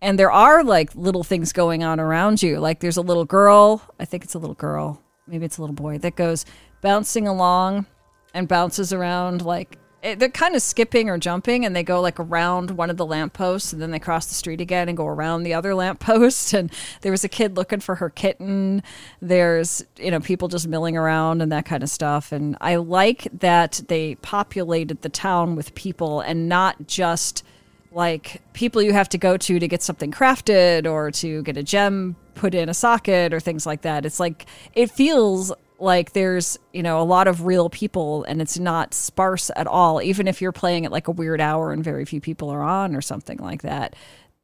And 0.00 0.18
there 0.18 0.30
are 0.30 0.62
like 0.62 0.94
little 0.94 1.24
things 1.24 1.52
going 1.52 1.82
on 1.82 2.00
around 2.00 2.42
you. 2.42 2.58
Like 2.58 2.80
there's 2.80 2.96
a 2.96 3.02
little 3.02 3.24
girl, 3.24 3.82
I 3.98 4.04
think 4.04 4.24
it's 4.24 4.34
a 4.34 4.38
little 4.38 4.54
girl, 4.54 5.02
maybe 5.26 5.44
it's 5.44 5.58
a 5.58 5.60
little 5.60 5.74
boy, 5.74 5.98
that 5.98 6.16
goes 6.16 6.46
bouncing 6.80 7.26
along 7.28 7.86
and 8.32 8.48
bounces 8.48 8.92
around 8.92 9.42
like 9.42 9.76
it, 10.02 10.18
they're 10.18 10.28
kind 10.28 10.54
of 10.54 10.62
skipping 10.62 11.08
or 11.08 11.18
jumping 11.18 11.64
and 11.64 11.74
they 11.74 11.82
go 11.82 12.00
like 12.00 12.18
around 12.18 12.72
one 12.72 12.90
of 12.90 12.96
the 12.96 13.06
lampposts 13.06 13.72
and 13.72 13.80
then 13.80 13.90
they 13.90 13.98
cross 13.98 14.26
the 14.26 14.34
street 14.34 14.60
again 14.60 14.88
and 14.88 14.96
go 14.96 15.06
around 15.06 15.42
the 15.42 15.54
other 15.54 15.74
lamppost. 15.80 16.52
And 16.52 16.72
there 17.02 17.12
was 17.12 17.24
a 17.24 17.28
kid 17.28 17.56
looking 17.56 17.80
for 17.80 17.96
her 17.96 18.10
kitten. 18.10 18.82
There's 19.20 19.84
you 19.96 20.10
know 20.10 20.20
people 20.20 20.48
just 20.48 20.68
milling 20.68 20.96
around 20.96 21.42
and 21.42 21.52
that 21.52 21.64
kind 21.64 21.82
of 21.82 21.90
stuff. 21.90 22.32
And 22.32 22.56
i 22.60 22.76
like 22.76 23.28
that 23.32 23.82
they 23.88 24.14
populated 24.16 25.02
the 25.02 25.08
town 25.08 25.56
with 25.56 25.74
people 25.74 26.20
and 26.20 26.48
not 26.48 26.86
just 26.86 27.44
like 27.92 28.40
people 28.52 28.80
you 28.80 28.92
have 28.92 29.08
to 29.08 29.18
go 29.18 29.36
to 29.36 29.58
to 29.58 29.68
get 29.68 29.82
something 29.82 30.12
crafted 30.12 30.90
or 30.90 31.10
to 31.10 31.42
get 31.42 31.56
a 31.56 31.62
gem 31.62 32.14
put 32.34 32.54
in 32.54 32.68
a 32.68 32.74
socket 32.74 33.34
or 33.34 33.40
things 33.40 33.66
like 33.66 33.82
that. 33.82 34.06
It's 34.06 34.20
like 34.20 34.46
it 34.74 34.90
feels 34.90 35.52
like 35.80 36.12
there's 36.12 36.58
you 36.72 36.82
know 36.82 37.00
a 37.00 37.04
lot 37.04 37.26
of 37.26 37.46
real 37.46 37.70
people 37.70 38.24
and 38.24 38.42
it's 38.42 38.58
not 38.58 38.92
sparse 38.92 39.50
at 39.56 39.66
all 39.66 40.02
even 40.02 40.28
if 40.28 40.42
you're 40.42 40.52
playing 40.52 40.84
at 40.84 40.92
like 40.92 41.08
a 41.08 41.10
weird 41.10 41.40
hour 41.40 41.72
and 41.72 41.82
very 41.82 42.04
few 42.04 42.20
people 42.20 42.50
are 42.50 42.62
on 42.62 42.94
or 42.94 43.00
something 43.00 43.38
like 43.38 43.62
that 43.62 43.94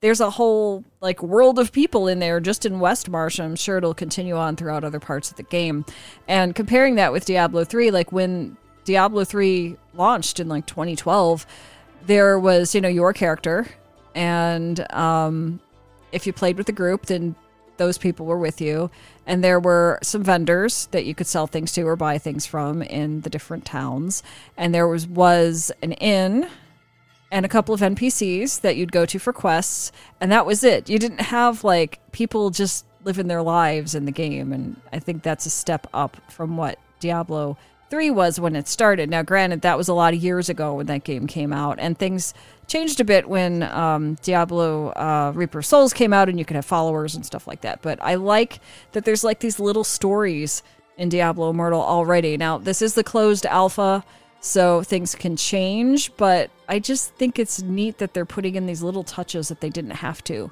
there's 0.00 0.20
a 0.20 0.30
whole 0.30 0.84
like 1.00 1.22
world 1.22 1.58
of 1.58 1.72
people 1.72 2.06
in 2.06 2.18
there 2.18 2.38
just 2.38 2.66
in 2.66 2.74
Westmarch. 2.74 3.42
I'm 3.42 3.56
sure 3.56 3.78
it'll 3.78 3.94
continue 3.94 4.36
on 4.36 4.56
throughout 4.56 4.84
other 4.84 5.00
parts 5.00 5.30
of 5.30 5.36
the 5.36 5.42
game. 5.42 5.84
And 6.28 6.54
comparing 6.54 6.96
that 6.96 7.12
with 7.12 7.24
Diablo 7.24 7.64
3, 7.64 7.90
like 7.90 8.12
when 8.12 8.56
Diablo 8.84 9.24
3 9.24 9.76
launched 9.94 10.38
in 10.38 10.48
like 10.48 10.66
2012, 10.66 11.46
there 12.04 12.38
was, 12.38 12.74
you 12.74 12.80
know, 12.80 12.88
your 12.88 13.12
character. 13.12 13.66
And 14.14 14.90
um, 14.92 15.60
if 16.12 16.26
you 16.26 16.32
played 16.32 16.56
with 16.58 16.66
the 16.66 16.72
group, 16.72 17.06
then 17.06 17.34
those 17.78 17.98
people 17.98 18.26
were 18.26 18.38
with 18.38 18.60
you. 18.60 18.90
And 19.26 19.42
there 19.42 19.60
were 19.60 19.98
some 20.02 20.22
vendors 20.22 20.86
that 20.92 21.04
you 21.04 21.14
could 21.14 21.26
sell 21.26 21.46
things 21.46 21.72
to 21.72 21.82
or 21.82 21.96
buy 21.96 22.18
things 22.18 22.46
from 22.46 22.82
in 22.82 23.22
the 23.22 23.30
different 23.30 23.64
towns. 23.64 24.22
And 24.56 24.74
there 24.74 24.88
was 24.88 25.06
was 25.06 25.72
an 25.82 25.92
inn 25.92 26.48
and 27.30 27.44
a 27.44 27.48
couple 27.48 27.74
of 27.74 27.80
NPCs 27.80 28.60
that 28.60 28.76
you'd 28.76 28.92
go 28.92 29.04
to 29.06 29.18
for 29.18 29.32
quests, 29.32 29.92
and 30.20 30.30
that 30.30 30.46
was 30.46 30.62
it. 30.62 30.88
You 30.88 30.98
didn't 30.98 31.20
have 31.20 31.64
like 31.64 32.00
people 32.12 32.50
just 32.50 32.84
living 33.04 33.26
their 33.26 33.42
lives 33.42 33.94
in 33.94 34.04
the 34.04 34.12
game, 34.12 34.52
and 34.52 34.80
I 34.92 34.98
think 34.98 35.22
that's 35.22 35.46
a 35.46 35.50
step 35.50 35.86
up 35.92 36.16
from 36.30 36.56
what 36.56 36.78
Diablo 37.00 37.56
3 37.90 38.10
was 38.10 38.40
when 38.40 38.56
it 38.56 38.66
started. 38.66 39.08
Now, 39.08 39.22
granted, 39.22 39.60
that 39.62 39.78
was 39.78 39.88
a 39.88 39.94
lot 39.94 40.14
of 40.14 40.22
years 40.22 40.48
ago 40.48 40.74
when 40.74 40.86
that 40.86 41.04
game 41.04 41.26
came 41.26 41.52
out, 41.52 41.78
and 41.78 41.96
things 41.96 42.34
changed 42.66 43.00
a 43.00 43.04
bit 43.04 43.28
when 43.28 43.62
um, 43.62 44.14
Diablo 44.22 44.88
uh, 44.90 45.32
Reaper 45.34 45.62
Souls 45.62 45.92
came 45.92 46.12
out 46.12 46.28
and 46.28 46.38
you 46.38 46.44
could 46.44 46.56
have 46.56 46.64
followers 46.64 47.14
and 47.14 47.24
stuff 47.24 47.46
like 47.46 47.60
that. 47.60 47.82
But 47.82 47.98
I 48.02 48.16
like 48.16 48.58
that 48.92 49.04
there's 49.04 49.22
like 49.22 49.38
these 49.38 49.60
little 49.60 49.84
stories 49.84 50.62
in 50.96 51.08
Diablo 51.08 51.50
Immortal 51.50 51.80
already. 51.80 52.36
Now, 52.36 52.58
this 52.58 52.82
is 52.82 52.94
the 52.94 53.04
closed 53.04 53.46
alpha, 53.46 54.04
so 54.40 54.82
things 54.82 55.14
can 55.14 55.36
change, 55.36 56.16
but 56.16 56.50
I 56.68 56.78
just 56.78 57.14
think 57.14 57.38
it's 57.38 57.62
neat 57.62 57.98
that 57.98 58.14
they're 58.14 58.24
putting 58.24 58.54
in 58.54 58.66
these 58.66 58.82
little 58.82 59.04
touches 59.04 59.48
that 59.48 59.60
they 59.60 59.70
didn't 59.70 59.92
have 59.92 60.22
to. 60.24 60.50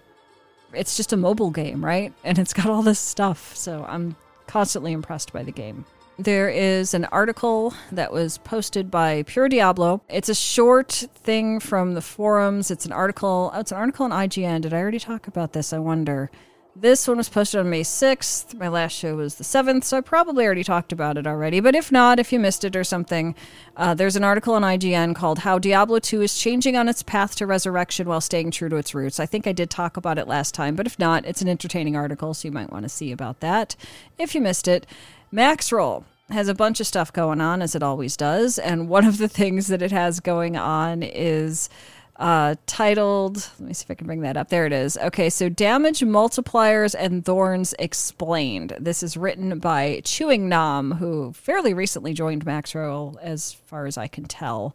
It's 0.72 0.96
just 0.96 1.12
a 1.12 1.16
mobile 1.16 1.50
game, 1.50 1.84
right? 1.84 2.12
And 2.24 2.38
it's 2.38 2.52
got 2.52 2.66
all 2.66 2.82
this 2.82 2.98
stuff, 2.98 3.54
so 3.56 3.84
I'm 3.88 4.16
constantly 4.46 4.92
impressed 4.92 5.32
by 5.32 5.42
the 5.42 5.52
game. 5.52 5.84
There 6.18 6.48
is 6.48 6.94
an 6.94 7.06
article 7.06 7.74
that 7.90 8.12
was 8.12 8.38
posted 8.38 8.88
by 8.88 9.24
Pure 9.24 9.48
Diablo. 9.48 10.00
It's 10.08 10.28
a 10.28 10.34
short 10.34 10.92
thing 10.92 11.58
from 11.58 11.94
the 11.94 12.00
forums. 12.00 12.70
It's 12.70 12.86
an 12.86 12.92
article. 12.92 13.50
Oh, 13.52 13.58
it's 13.58 13.72
an 13.72 13.78
article 13.78 14.04
on 14.04 14.12
IGN. 14.12 14.60
Did 14.60 14.72
I 14.72 14.78
already 14.78 15.00
talk 15.00 15.26
about 15.26 15.54
this? 15.54 15.72
I 15.72 15.80
wonder. 15.80 16.30
This 16.76 17.06
one 17.06 17.16
was 17.16 17.28
posted 17.28 17.60
on 17.60 17.70
May 17.70 17.82
6th. 17.82 18.54
My 18.54 18.68
last 18.68 18.92
show 18.92 19.16
was 19.16 19.36
the 19.36 19.44
7th, 19.44 19.84
so 19.84 19.98
I 19.98 20.00
probably 20.00 20.44
already 20.44 20.64
talked 20.64 20.92
about 20.92 21.16
it 21.16 21.26
already. 21.26 21.58
But 21.60 21.74
if 21.74 21.90
not, 21.90 22.20
if 22.20 22.32
you 22.32 22.38
missed 22.38 22.64
it 22.64 22.74
or 22.74 22.84
something, 22.84 23.34
uh, 23.76 23.94
there's 23.94 24.16
an 24.16 24.24
article 24.24 24.54
on 24.54 24.62
IGN 24.62 25.14
called 25.14 25.40
How 25.40 25.58
Diablo 25.58 25.98
2 26.00 26.22
is 26.22 26.36
Changing 26.36 26.76
on 26.76 26.88
Its 26.88 27.02
Path 27.02 27.36
to 27.36 27.46
Resurrection 27.46 28.08
While 28.08 28.20
Staying 28.20 28.52
True 28.52 28.68
to 28.68 28.76
Its 28.76 28.94
Roots. 28.94 29.20
I 29.20 29.26
think 29.26 29.46
I 29.46 29.52
did 29.52 29.70
talk 29.70 29.96
about 29.96 30.18
it 30.18 30.26
last 30.26 30.52
time, 30.52 30.74
but 30.74 30.86
if 30.86 30.98
not, 30.98 31.24
it's 31.24 31.42
an 31.42 31.48
entertaining 31.48 31.96
article, 31.96 32.34
so 32.34 32.48
you 32.48 32.52
might 32.52 32.72
want 32.72 32.84
to 32.84 32.88
see 32.88 33.12
about 33.12 33.38
that 33.40 33.74
if 34.18 34.34
you 34.34 34.40
missed 34.40 34.66
it. 34.66 34.86
Maxroll 35.34 36.04
has 36.30 36.48
a 36.48 36.54
bunch 36.54 36.80
of 36.80 36.86
stuff 36.86 37.12
going 37.12 37.40
on, 37.40 37.60
as 37.60 37.74
it 37.74 37.82
always 37.82 38.16
does. 38.16 38.58
And 38.58 38.88
one 38.88 39.04
of 39.04 39.18
the 39.18 39.28
things 39.28 39.66
that 39.66 39.82
it 39.82 39.90
has 39.90 40.20
going 40.20 40.56
on 40.56 41.02
is 41.02 41.68
uh, 42.16 42.54
titled, 42.66 43.50
let 43.58 43.68
me 43.68 43.74
see 43.74 43.82
if 43.82 43.90
I 43.90 43.94
can 43.94 44.06
bring 44.06 44.20
that 44.20 44.36
up. 44.36 44.48
There 44.48 44.66
it 44.66 44.72
is. 44.72 44.96
Okay, 44.96 45.28
so 45.28 45.48
Damage 45.48 46.00
Multipliers 46.00 46.94
and 46.96 47.24
Thorns 47.24 47.74
Explained. 47.78 48.76
This 48.78 49.02
is 49.02 49.16
written 49.16 49.58
by 49.58 50.00
Chewing 50.04 50.48
Nom, 50.48 50.92
who 50.92 51.32
fairly 51.32 51.74
recently 51.74 52.14
joined 52.14 52.44
Maxroll, 52.44 53.18
as 53.20 53.52
far 53.52 53.86
as 53.86 53.98
I 53.98 54.06
can 54.06 54.24
tell. 54.24 54.74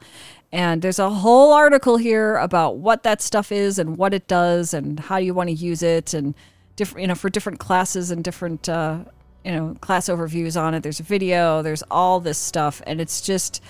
And 0.52 0.82
there's 0.82 1.00
a 1.00 1.10
whole 1.10 1.54
article 1.54 1.96
here 1.96 2.36
about 2.36 2.78
what 2.78 3.04
that 3.04 3.22
stuff 3.22 3.52
is 3.52 3.80
and 3.80 3.98
what 3.98 4.14
it 4.14 4.28
does 4.28 4.74
and 4.74 5.00
how 5.00 5.18
you 5.18 5.34
want 5.34 5.48
to 5.50 5.56
use 5.56 5.82
it 5.82 6.14
and 6.14 6.36
different, 6.76 7.02
you 7.02 7.08
know, 7.08 7.16
for 7.16 7.30
different 7.30 7.60
classes 7.60 8.12
and 8.12 8.24
different, 8.24 8.68
uh, 8.68 9.00
you 9.46 9.52
know, 9.52 9.76
class 9.82 10.08
overviews 10.08 10.60
on 10.60 10.74
it. 10.74 10.84
There's 10.84 11.00
a 11.00 11.04
video, 11.04 11.62
there's 11.62 11.84
all 11.90 12.20
this 12.20 12.38
stuff, 12.38 12.82
and 12.86 13.00
it's 13.00 13.22
just 13.22 13.62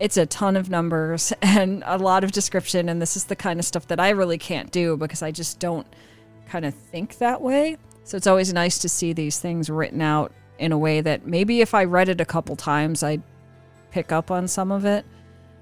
it's 0.00 0.16
a 0.16 0.26
ton 0.26 0.56
of 0.56 0.70
numbers 0.70 1.32
and 1.42 1.82
a 1.86 1.98
lot 1.98 2.24
of 2.24 2.32
description 2.32 2.88
and 2.88 3.02
this 3.02 3.16
is 3.16 3.24
the 3.24 3.36
kind 3.36 3.58
of 3.58 3.66
stuff 3.66 3.86
that 3.88 4.00
I 4.00 4.10
really 4.10 4.38
can't 4.38 4.70
do 4.70 4.96
because 4.96 5.22
I 5.22 5.30
just 5.30 5.58
don't 5.58 5.86
kind 6.48 6.64
of 6.64 6.74
think 6.74 7.18
that 7.18 7.40
way. 7.40 7.76
So 8.04 8.16
it's 8.16 8.26
always 8.26 8.52
nice 8.52 8.78
to 8.78 8.88
see 8.88 9.12
these 9.12 9.38
things 9.38 9.68
written 9.68 10.00
out 10.00 10.32
in 10.58 10.72
a 10.72 10.78
way 10.78 11.00
that 11.00 11.26
maybe 11.26 11.60
if 11.60 11.74
I 11.74 11.84
read 11.84 12.08
it 12.08 12.20
a 12.20 12.24
couple 12.24 12.56
times 12.56 13.02
I'd 13.02 13.22
pick 13.90 14.12
up 14.12 14.30
on 14.30 14.48
some 14.48 14.72
of 14.72 14.84
it. 14.84 15.04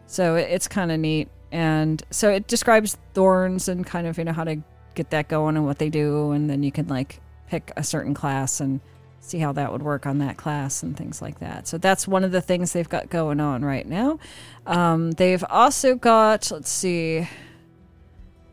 So 0.06 0.36
it's 0.36 0.68
kind 0.68 0.92
of 0.92 1.00
neat 1.00 1.28
and 1.50 2.02
so 2.10 2.30
it 2.30 2.46
describes 2.46 2.96
thorns 3.14 3.68
and 3.68 3.86
kind 3.86 4.06
of 4.06 4.18
you 4.18 4.24
know 4.24 4.32
how 4.32 4.44
to 4.44 4.56
get 4.94 5.10
that 5.10 5.28
going 5.28 5.56
and 5.56 5.64
what 5.64 5.78
they 5.78 5.90
do 5.90 6.32
and 6.32 6.48
then 6.48 6.62
you 6.62 6.72
can 6.72 6.86
like 6.88 7.20
pick 7.48 7.72
a 7.76 7.84
certain 7.84 8.14
class 8.14 8.60
and 8.60 8.80
see 9.20 9.38
how 9.38 9.52
that 9.52 9.72
would 9.72 9.82
work 9.82 10.06
on 10.06 10.18
that 10.18 10.36
class 10.36 10.82
and 10.82 10.96
things 10.96 11.20
like 11.20 11.40
that. 11.40 11.66
So 11.66 11.78
that's 11.78 12.06
one 12.06 12.24
of 12.24 12.32
the 12.32 12.40
things 12.40 12.72
they've 12.72 12.88
got 12.88 13.10
going 13.10 13.40
on 13.40 13.64
right 13.64 13.86
now. 13.86 14.18
Um, 14.66 15.12
they've 15.12 15.44
also 15.50 15.94
got, 15.96 16.50
let's 16.50 16.70
see, 16.70 17.28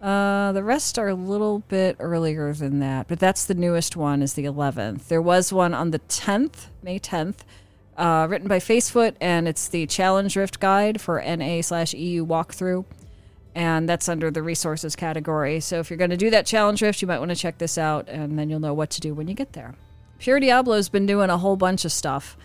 uh, 0.02 0.52
the 0.52 0.64
rest 0.64 1.00
are 1.00 1.08
a 1.08 1.16
little 1.16 1.60
bit 1.60 1.96
earlier 2.00 2.54
than 2.54 2.80
that, 2.80 3.08
but 3.08 3.20
that's 3.20 3.46
the 3.46 3.54
newest 3.54 3.96
one 3.96 4.22
is 4.22 4.34
the 4.34 4.44
11th. 4.44 5.08
There 5.08 5.22
was 5.22 5.54
one 5.54 5.74
on 5.74 5.92
the 5.92 6.00
10th, 6.00 6.68
May 6.82 7.00
10th, 7.00 7.38
uh, 7.96 8.28
written 8.30 8.48
by 8.48 8.60
Facefoot, 8.60 9.16
and 9.22 9.48
it's 9.48 9.70
the 9.70 9.86
Challenge 9.86 10.36
Rift 10.36 10.60
Guide 10.60 11.00
for 11.00 11.24
NA 11.24 11.62
slash 11.62 11.94
EU 11.94 12.26
walkthrough. 12.26 12.84
And 13.56 13.88
that's 13.88 14.10
under 14.10 14.32
the 14.32 14.42
resources 14.42 14.96
category. 14.96 15.60
So 15.60 15.80
if 15.80 15.92
you're 15.92 15.98
going 15.98 16.10
to 16.10 16.18
do 16.18 16.32
that 16.32 16.48
challenge 16.48 16.82
rift, 16.82 17.04
you 17.04 17.08
might 17.08 17.20
want 17.20 17.30
to 17.30 17.36
check 17.36 17.60
this 17.60 17.78
out, 17.78 18.10
and 18.10 18.38
then 18.38 18.50
you'll 18.50 18.60
know 18.60 18.74
what 18.74 18.90
to 18.92 19.00
do 19.00 19.14
when 19.14 19.28
you 19.28 19.36
get 19.36 19.54
there. 19.54 19.76
Pure 20.24 20.40
Diablo's 20.40 20.88
been 20.88 21.06
doing 21.06 21.30
a 21.30 21.38
whole 21.38 21.58
bunch 21.58 21.84
of 21.84 21.92
stuff, 21.92 22.38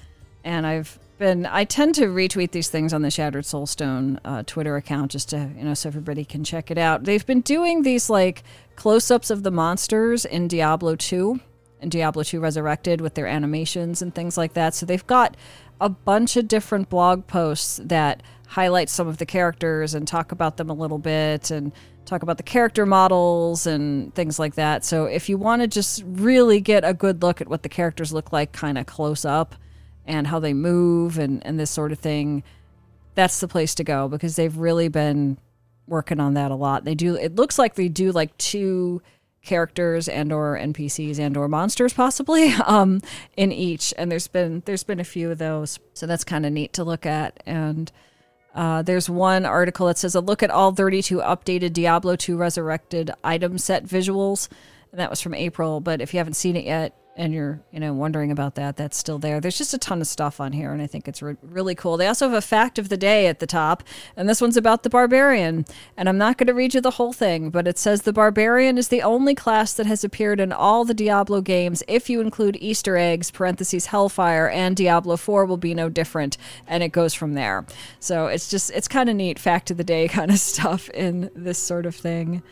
and 0.43 0.67
I've 0.67 0.99
been 1.17 1.47
I 1.47 1.63
tend 1.63 1.95
to 1.95 2.07
retweet 2.07 2.51
these 2.51 2.69
things 2.69 2.93
on 2.93 3.03
the 3.03 3.11
Shattered 3.13 3.45
Soulstone 3.45 4.19
uh, 4.25 4.43
Twitter 4.45 4.75
account 4.75 5.13
just 5.13 5.29
to 5.29 5.49
you 5.57 5.63
know 5.63 5.75
so 5.75 5.89
everybody 5.89 6.25
can 6.25 6.43
check 6.43 6.73
it 6.73 6.77
out. 6.77 7.05
They've 7.05 7.25
been 7.25 7.41
doing 7.41 7.83
these 7.83 8.11
like 8.11 8.43
close-ups 8.75 9.31
of 9.31 9.45
the 9.45 9.53
monsters 9.53 10.25
in 10.25 10.49
Diablo 10.49 10.97
2 10.97 11.39
and 11.81 11.89
Diablo 11.89 12.25
2 12.25 12.41
Resurrected 12.41 13.01
with 13.01 13.15
their 13.15 13.29
animations 13.29 14.03
and 14.03 14.13
things 14.13 14.37
like 14.37 14.55
that. 14.55 14.75
So 14.75 14.85
they've 14.85 15.07
got 15.07 15.37
a 15.81 15.89
bunch 15.89 16.37
of 16.37 16.49
different 16.49 16.89
blog 16.89 17.29
posts 17.29 17.79
that 17.85 18.25
highlight 18.49 18.89
some 18.89 19.07
of 19.07 19.19
the 19.19 19.27
characters 19.27 19.95
and 19.95 20.09
talk 20.09 20.33
about 20.33 20.57
them 20.57 20.69
a 20.69 20.75
little 20.75 20.99
bit 20.99 21.53
and 21.53 21.71
talk 22.09 22.23
about 22.23 22.39
the 22.39 22.43
character 22.43 22.87
models 22.87 23.67
and 23.67 24.15
things 24.15 24.39
like 24.39 24.55
that. 24.55 24.85
So 24.85 25.05
if 25.05 25.29
you 25.29 25.37
want 25.37 25.63
to 25.63 25.69
just 25.69 26.03
really 26.07 26.61
get 26.61 26.85
a 26.85 26.95
good 26.95 27.23
look 27.23 27.41
at 27.41 27.49
what 27.49 27.63
the 27.63 27.69
characters 27.69 28.13
look 28.13 28.33
like 28.33 28.53
kind 28.53 28.79
of 28.79 28.87
close 28.87 29.25
up 29.25 29.55
and 30.07 30.27
how 30.27 30.41
they 30.41 30.55
move 30.55 31.19
and, 31.19 31.45
and 31.47 31.61
this 31.61 31.71
sort 31.71 31.93
of 31.93 31.99
thing, 31.99 32.43
that's 33.15 33.41
the 33.41 33.49
place 33.49 33.75
to 33.75 33.85
go 33.85 34.09
because 34.09 34.37
they've 34.37 34.57
really 34.57 34.89
been 34.89 35.37
working 35.87 36.19
on 36.19 36.35
that 36.35 36.51
a 36.51 36.55
lot. 36.55 36.85
They 36.85 36.95
do 36.95 37.15
it 37.15 37.35
looks 37.35 37.59
like 37.59 37.75
they 37.75 37.89
do 37.89 38.11
like 38.13 38.37
two 38.39 39.03
characters 39.43 40.09
and 40.09 40.33
or 40.33 40.59
NPCs 40.59 41.19
and 41.19 41.37
or 41.37 41.49
monsters 41.49 41.93
possibly 41.93 42.53
um 42.67 43.01
in 43.37 43.51
each 43.51 43.95
and 43.97 44.11
there's 44.13 44.29
been 44.29 44.63
there's 44.67 44.83
been 44.83 45.01
a 45.01 45.05
few 45.05 45.31
of 45.31 45.39
those. 45.39 45.79
So 45.95 46.07
that's 46.07 46.25
kind 46.25 46.47
of 46.47 46.53
neat 46.53 46.73
to 46.75 46.85
look 46.85 47.05
at 47.07 47.43
and 47.45 47.91
uh, 48.59 48.83
there's 48.83 49.09
one 49.09 49.47
article 49.47 49.87
that 49.87 49.99
says 49.99 50.17
a 50.17 50.21
look 50.21 50.43
at 50.43 50.51
all 50.51 50.73
32 50.73 51.19
updated 51.19 51.73
Diablo 51.73 52.17
2 52.17 52.37
Resurrected 52.37 53.13
item 53.23 53.57
set 53.57 53.85
visuals. 53.85 54.49
And 54.91 54.99
that 54.99 55.11
was 55.11 55.21
from 55.21 55.35
April. 55.35 55.79
But 55.79 56.01
if 56.01 56.13
you 56.13 56.19
haven't 56.19 56.35
seen 56.35 56.57
it 56.57 56.65
yet, 56.65 56.93
and 57.19 57.35
you're 57.35 57.61
you 57.71 57.81
know 57.81 57.93
wondering 57.93 58.31
about 58.31 58.55
that 58.55 58.77
that's 58.77 58.97
still 58.97 59.19
there. 59.19 59.41
There's 59.41 59.59
just 59.59 59.75
a 59.75 59.79
ton 59.79 60.01
of 60.01 60.07
stuff 60.07 60.41
on 60.41 60.53
here 60.53 60.73
and 60.73 60.81
i 60.81 60.87
think 60.87 61.07
it's 61.09 61.21
re- 61.21 61.37
really 61.43 61.75
cool. 61.75 61.97
They 61.97 62.07
also 62.07 62.29
have 62.29 62.39
a 62.39 62.41
fact 62.41 62.79
of 62.79 62.89
the 62.89 62.97
day 62.97 63.27
at 63.27 63.41
the 63.41 63.47
top 63.47 63.83
and 64.17 64.29
this 64.29 64.41
one's 64.41 64.57
about 64.57 64.83
the 64.85 64.91
barbarian. 64.91 65.67
And 65.97 66.09
i'm 66.09 66.19
not 66.19 66.39
going 66.39 66.47
to 66.47 66.55
read 66.55 66.75
you 66.75 66.81
the 66.81 66.93
whole 66.93 67.13
thing 67.13 67.51
but 67.51 67.69
it 67.69 67.77
says 67.77 68.03
the 68.03 68.13
barbarian 68.13 68.79
is 68.79 68.89
the 68.89 69.03
only 69.03 69.35
class 69.35 69.75
that 69.75 69.87
has 69.87 70.05
appeared 70.05 70.41
in 70.41 70.53
all 70.53 70.85
the 70.85 70.95
diablo 70.95 71.41
games 71.41 71.83
if 71.89 72.09
you 72.09 72.21
include 72.21 72.57
easter 72.61 72.97
eggs 72.97 73.31
parentheses 73.31 73.87
hellfire 73.87 74.49
and 74.49 74.77
diablo 74.77 75.17
4 75.17 75.45
will 75.45 75.57
be 75.57 75.75
no 75.75 75.89
different. 75.89 76.39
And 76.67 76.83
it 76.83 76.93
goes 76.93 77.15
from 77.15 77.35
there. 77.35 77.67
So 78.01 78.27
it's 78.27 78.49
just 78.49 78.71
it's 78.71 78.89
kind 78.89 79.11
of 79.11 79.17
neat 79.17 79.39
fact 79.39 79.71
of 79.71 79.77
the 79.77 79.85
day 79.85 80.07
kind 80.19 80.31
of 80.31 80.39
stuff 80.39 80.89
in 80.91 81.31
this 81.35 81.59
sort 81.59 81.87
of 81.87 81.95
thing 81.97 82.43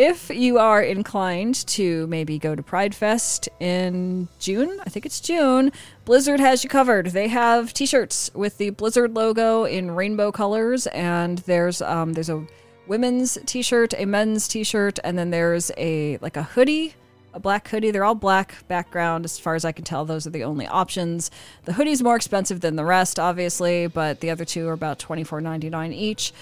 if 0.00 0.30
you 0.30 0.58
are 0.58 0.80
inclined 0.80 1.54
to 1.66 2.06
maybe 2.06 2.38
go 2.38 2.54
to 2.54 2.62
Pride 2.62 2.94
Fest 2.94 3.50
in 3.60 4.28
June, 4.38 4.80
I 4.80 4.88
think 4.88 5.04
it's 5.04 5.20
June, 5.20 5.72
Blizzard 6.06 6.40
has 6.40 6.64
you 6.64 6.70
covered. 6.70 7.08
They 7.08 7.28
have 7.28 7.74
T-shirts 7.74 8.30
with 8.32 8.56
the 8.56 8.70
Blizzard 8.70 9.14
logo 9.14 9.64
in 9.64 9.90
rainbow 9.90 10.32
colors, 10.32 10.86
and 10.86 11.36
there's 11.40 11.82
um, 11.82 12.14
there's 12.14 12.30
a 12.30 12.46
women's 12.86 13.36
T-shirt, 13.44 13.92
a 13.98 14.06
men's 14.06 14.48
T-shirt, 14.48 14.98
and 15.04 15.18
then 15.18 15.28
there's 15.28 15.70
a 15.76 16.16
like 16.22 16.38
a 16.38 16.44
hoodie, 16.44 16.94
a 17.34 17.38
black 17.38 17.68
hoodie. 17.68 17.90
They're 17.90 18.02
all 18.04 18.14
black 18.14 18.66
background, 18.68 19.26
as 19.26 19.38
far 19.38 19.54
as 19.54 19.66
I 19.66 19.72
can 19.72 19.84
tell. 19.84 20.06
Those 20.06 20.26
are 20.26 20.30
the 20.30 20.44
only 20.44 20.66
options. 20.66 21.30
The 21.66 21.74
hoodie's 21.74 22.02
more 22.02 22.16
expensive 22.16 22.62
than 22.62 22.76
the 22.76 22.86
rest, 22.86 23.18
obviously, 23.18 23.86
but 23.86 24.20
the 24.20 24.30
other 24.30 24.46
two 24.46 24.66
are 24.66 24.72
about 24.72 24.98
twenty 24.98 25.24
four 25.24 25.42
ninety 25.42 25.68
nine 25.68 25.92
each 25.92 26.32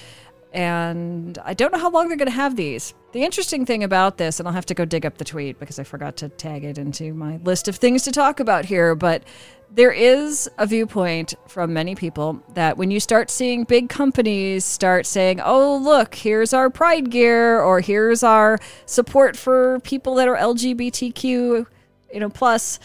and 0.52 1.38
I 1.44 1.54
don't 1.54 1.72
know 1.72 1.78
how 1.78 1.90
long 1.90 2.08
they're 2.08 2.16
going 2.16 2.30
to 2.30 2.34
have 2.34 2.56
these. 2.56 2.94
The 3.12 3.22
interesting 3.22 3.66
thing 3.66 3.84
about 3.84 4.16
this, 4.18 4.38
and 4.38 4.48
I'll 4.48 4.54
have 4.54 4.66
to 4.66 4.74
go 4.74 4.84
dig 4.84 5.04
up 5.04 5.18
the 5.18 5.24
tweet 5.24 5.58
because 5.58 5.78
I 5.78 5.84
forgot 5.84 6.16
to 6.18 6.28
tag 6.28 6.64
it 6.64 6.78
into 6.78 7.14
my 7.14 7.38
list 7.38 7.68
of 7.68 7.76
things 7.76 8.02
to 8.04 8.12
talk 8.12 8.40
about 8.40 8.64
here, 8.64 8.94
but 8.94 9.22
there 9.70 9.92
is 9.92 10.50
a 10.56 10.66
viewpoint 10.66 11.34
from 11.46 11.74
many 11.74 11.94
people 11.94 12.42
that 12.54 12.78
when 12.78 12.90
you 12.90 13.00
start 13.00 13.28
seeing 13.28 13.64
big 13.64 13.90
companies 13.90 14.64
start 14.64 15.04
saying, 15.04 15.40
oh, 15.40 15.76
look, 15.76 16.14
here's 16.14 16.54
our 16.54 16.70
pride 16.70 17.10
gear, 17.10 17.60
or 17.60 17.80
here's 17.80 18.22
our 18.22 18.58
support 18.86 19.36
for 19.36 19.80
people 19.80 20.14
that 20.14 20.28
are 20.28 20.36
LGBTQ, 20.36 21.22
you 21.24 22.20
know, 22.20 22.30
plus, 22.30 22.80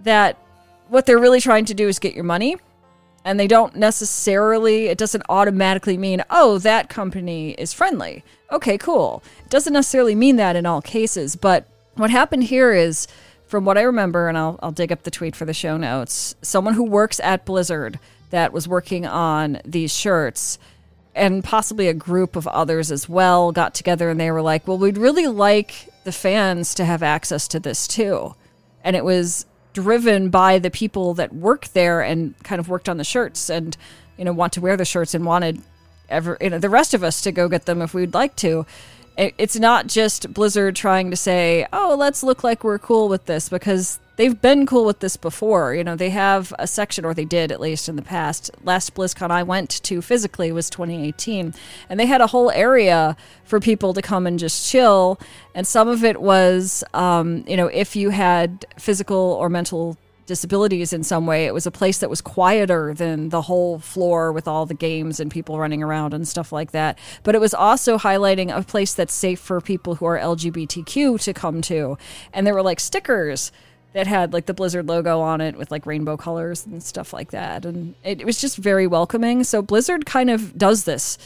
that 0.00 0.38
what 0.88 1.06
they're 1.06 1.18
really 1.18 1.40
trying 1.40 1.64
to 1.64 1.74
do 1.74 1.88
is 1.88 1.98
get 1.98 2.14
your 2.14 2.24
money 2.24 2.56
and 3.24 3.38
they 3.38 3.46
don't 3.46 3.76
necessarily 3.76 4.86
it 4.86 4.98
doesn't 4.98 5.24
automatically 5.28 5.96
mean 5.96 6.22
oh 6.30 6.58
that 6.58 6.88
company 6.88 7.52
is 7.52 7.72
friendly. 7.72 8.24
Okay 8.50 8.78
cool. 8.78 9.22
It 9.44 9.50
doesn't 9.50 9.72
necessarily 9.72 10.14
mean 10.14 10.36
that 10.36 10.56
in 10.56 10.66
all 10.66 10.82
cases 10.82 11.36
but 11.36 11.68
what 11.94 12.10
happened 12.10 12.44
here 12.44 12.72
is 12.72 13.08
from 13.46 13.64
what 13.64 13.78
i 13.78 13.82
remember 13.82 14.28
and 14.28 14.38
i'll, 14.38 14.58
I'll 14.62 14.72
dig 14.72 14.92
up 14.92 15.02
the 15.02 15.10
tweet 15.10 15.34
for 15.34 15.44
the 15.44 15.54
show 15.54 15.76
notes 15.76 16.36
someone 16.42 16.74
who 16.74 16.84
works 16.84 17.18
at 17.20 17.44
blizzard 17.44 17.98
that 18.30 18.52
was 18.52 18.68
working 18.68 19.04
on 19.04 19.60
these 19.64 19.92
shirts 19.92 20.58
and 21.14 21.42
possibly 21.42 21.88
a 21.88 21.94
group 21.94 22.36
of 22.36 22.46
others 22.46 22.92
as 22.92 23.08
well 23.08 23.50
got 23.50 23.74
together 23.74 24.10
and 24.10 24.20
they 24.20 24.30
were 24.30 24.42
like 24.42 24.68
well 24.68 24.78
we'd 24.78 24.98
really 24.98 25.26
like 25.26 25.88
the 26.08 26.12
fans 26.12 26.74
to 26.74 26.86
have 26.86 27.02
access 27.02 27.46
to 27.46 27.60
this 27.60 27.86
too. 27.86 28.34
And 28.82 28.96
it 28.96 29.04
was 29.04 29.44
driven 29.72 30.30
by 30.30 30.58
the 30.58 30.70
people 30.70 31.14
that 31.14 31.34
work 31.34 31.68
there 31.68 32.00
and 32.00 32.34
kind 32.42 32.58
of 32.58 32.68
worked 32.68 32.88
on 32.88 32.96
the 32.96 33.04
shirts 33.04 33.50
and 33.50 33.76
you 34.16 34.24
know 34.24 34.32
want 34.32 34.52
to 34.52 34.60
wear 34.60 34.76
the 34.76 34.84
shirts 34.84 35.14
and 35.14 35.24
wanted 35.24 35.60
ever 36.08 36.36
you 36.40 36.50
know 36.50 36.58
the 36.58 36.70
rest 36.70 36.94
of 36.94 37.02
us 37.02 37.20
to 37.20 37.32
go 37.32 37.48
get 37.48 37.66
them 37.66 37.82
if 37.82 37.94
we'd 37.94 38.14
like 38.14 38.34
to. 38.36 38.66
It's 39.16 39.58
not 39.58 39.88
just 39.88 40.32
blizzard 40.32 40.76
trying 40.76 41.10
to 41.10 41.16
say 41.16 41.66
oh 41.72 41.96
let's 41.98 42.22
look 42.22 42.44
like 42.44 42.62
we're 42.62 42.78
cool 42.78 43.08
with 43.08 43.26
this 43.26 43.48
because 43.48 43.98
they've 44.18 44.38
been 44.38 44.66
cool 44.66 44.84
with 44.84 44.98
this 44.98 45.16
before. 45.16 45.74
You 45.74 45.82
know, 45.82 45.96
they 45.96 46.10
have 46.10 46.52
a 46.58 46.66
section, 46.66 47.06
or 47.06 47.14
they 47.14 47.24
did 47.24 47.50
at 47.50 47.60
least 47.60 47.88
in 47.88 47.96
the 47.96 48.02
past. 48.02 48.50
Last 48.62 48.94
BlizzCon 48.94 49.30
I 49.30 49.42
went 49.42 49.82
to 49.84 50.02
physically 50.02 50.52
was 50.52 50.68
2018, 50.68 51.54
and 51.88 51.98
they 51.98 52.04
had 52.04 52.20
a 52.20 52.26
whole 52.26 52.50
area 52.50 53.16
for 53.44 53.60
people 53.60 53.94
to 53.94 54.02
come 54.02 54.26
and 54.26 54.38
just 54.38 54.70
chill. 54.70 55.18
And 55.54 55.66
some 55.66 55.88
of 55.88 56.04
it 56.04 56.20
was, 56.20 56.84
um, 56.92 57.44
you 57.46 57.56
know, 57.56 57.68
if 57.68 57.96
you 57.96 58.10
had 58.10 58.66
physical 58.76 59.16
or 59.16 59.48
mental 59.48 59.96
disabilities 60.26 60.92
in 60.92 61.02
some 61.02 61.26
way. 61.26 61.46
It 61.46 61.54
was 61.54 61.66
a 61.66 61.70
place 61.70 61.98
that 61.98 62.10
was 62.10 62.20
quieter 62.20 62.92
than 62.94 63.30
the 63.30 63.40
whole 63.40 63.78
floor 63.78 64.30
with 64.30 64.46
all 64.46 64.66
the 64.66 64.74
games 64.74 65.18
and 65.18 65.30
people 65.30 65.58
running 65.58 65.82
around 65.82 66.12
and 66.12 66.28
stuff 66.28 66.52
like 66.52 66.70
that. 66.72 66.98
But 67.24 67.34
it 67.34 67.40
was 67.40 67.54
also 67.54 67.96
highlighting 67.96 68.54
a 68.54 68.62
place 68.62 68.92
that's 68.92 69.14
safe 69.14 69.40
for 69.40 69.60
people 69.62 69.94
who 69.94 70.04
are 70.04 70.18
LGBTQ 70.18 71.20
to 71.22 71.32
come 71.32 71.62
to. 71.62 71.96
And 72.32 72.46
there 72.46 72.52
were 72.52 72.62
like 72.62 72.78
stickers 72.78 73.50
that 73.92 74.06
had 74.06 74.32
like 74.32 74.46
the 74.46 74.54
Blizzard 74.54 74.86
logo 74.86 75.20
on 75.20 75.40
it 75.40 75.56
with 75.56 75.70
like 75.70 75.86
rainbow 75.86 76.16
colors 76.16 76.66
and 76.66 76.82
stuff 76.82 77.12
like 77.12 77.30
that. 77.30 77.64
And 77.64 77.94
it, 78.04 78.20
it 78.20 78.26
was 78.26 78.40
just 78.40 78.56
very 78.56 78.86
welcoming. 78.86 79.44
So 79.44 79.62
Blizzard 79.62 80.06
kind 80.06 80.30
of 80.30 80.56
does 80.56 80.84
this 80.84 81.18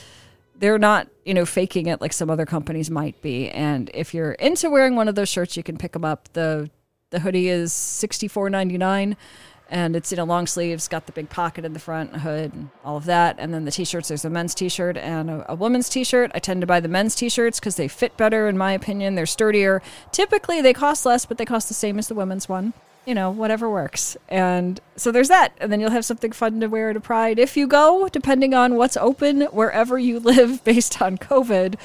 they're 0.62 0.78
not, 0.78 1.08
you 1.24 1.34
know, 1.34 1.44
faking 1.44 1.86
it 1.88 2.00
like 2.00 2.12
some 2.12 2.30
other 2.30 2.46
companies 2.46 2.88
might 2.88 3.20
be. 3.20 3.50
And 3.50 3.90
if 3.94 4.14
you're 4.14 4.32
into 4.32 4.70
wearing 4.70 4.94
one 4.94 5.08
of 5.08 5.16
those 5.16 5.28
shirts, 5.28 5.56
you 5.56 5.64
can 5.64 5.76
pick 5.76 5.90
them 5.90 6.04
up. 6.04 6.32
The 6.34 6.70
the 7.10 7.18
hoodie 7.18 7.48
is 7.48 7.72
sixty 7.72 8.28
four 8.28 8.48
ninety 8.48 8.78
nine 8.78 9.16
and 9.72 9.96
it's 9.96 10.12
you 10.12 10.16
know 10.18 10.24
long 10.24 10.46
sleeves, 10.46 10.86
got 10.86 11.06
the 11.06 11.12
big 11.12 11.30
pocket 11.30 11.64
in 11.64 11.72
the 11.72 11.78
front, 11.78 12.14
hood, 12.18 12.52
and 12.52 12.68
all 12.84 12.98
of 12.98 13.06
that. 13.06 13.36
And 13.38 13.54
then 13.54 13.64
the 13.64 13.70
t-shirts, 13.70 14.08
there's 14.08 14.24
a 14.24 14.30
men's 14.30 14.54
t-shirt 14.54 14.98
and 14.98 15.30
a, 15.30 15.52
a 15.52 15.54
woman's 15.54 15.88
t-shirt. 15.88 16.30
I 16.34 16.40
tend 16.40 16.60
to 16.60 16.66
buy 16.66 16.78
the 16.78 16.88
men's 16.88 17.14
t-shirts 17.14 17.58
because 17.58 17.76
they 17.76 17.88
fit 17.88 18.16
better, 18.18 18.48
in 18.48 18.58
my 18.58 18.72
opinion. 18.72 19.14
They're 19.14 19.24
sturdier. 19.24 19.82
Typically, 20.12 20.60
they 20.60 20.74
cost 20.74 21.06
less, 21.06 21.24
but 21.24 21.38
they 21.38 21.46
cost 21.46 21.68
the 21.68 21.74
same 21.74 21.98
as 21.98 22.06
the 22.06 22.14
women's 22.14 22.50
one. 22.50 22.74
You 23.06 23.14
know, 23.14 23.30
whatever 23.30 23.68
works. 23.68 24.16
And 24.28 24.78
so 24.96 25.10
there's 25.10 25.28
that. 25.28 25.54
And 25.58 25.72
then 25.72 25.80
you'll 25.80 25.90
have 25.90 26.04
something 26.04 26.32
fun 26.32 26.60
to 26.60 26.66
wear 26.66 26.92
to 26.92 27.00
Pride 27.00 27.38
if 27.38 27.56
you 27.56 27.66
go, 27.66 28.08
depending 28.12 28.52
on 28.52 28.76
what's 28.76 28.98
open 28.98 29.40
wherever 29.52 29.98
you 29.98 30.20
live 30.20 30.62
based 30.64 31.00
on 31.00 31.16
COVID. 31.16 31.76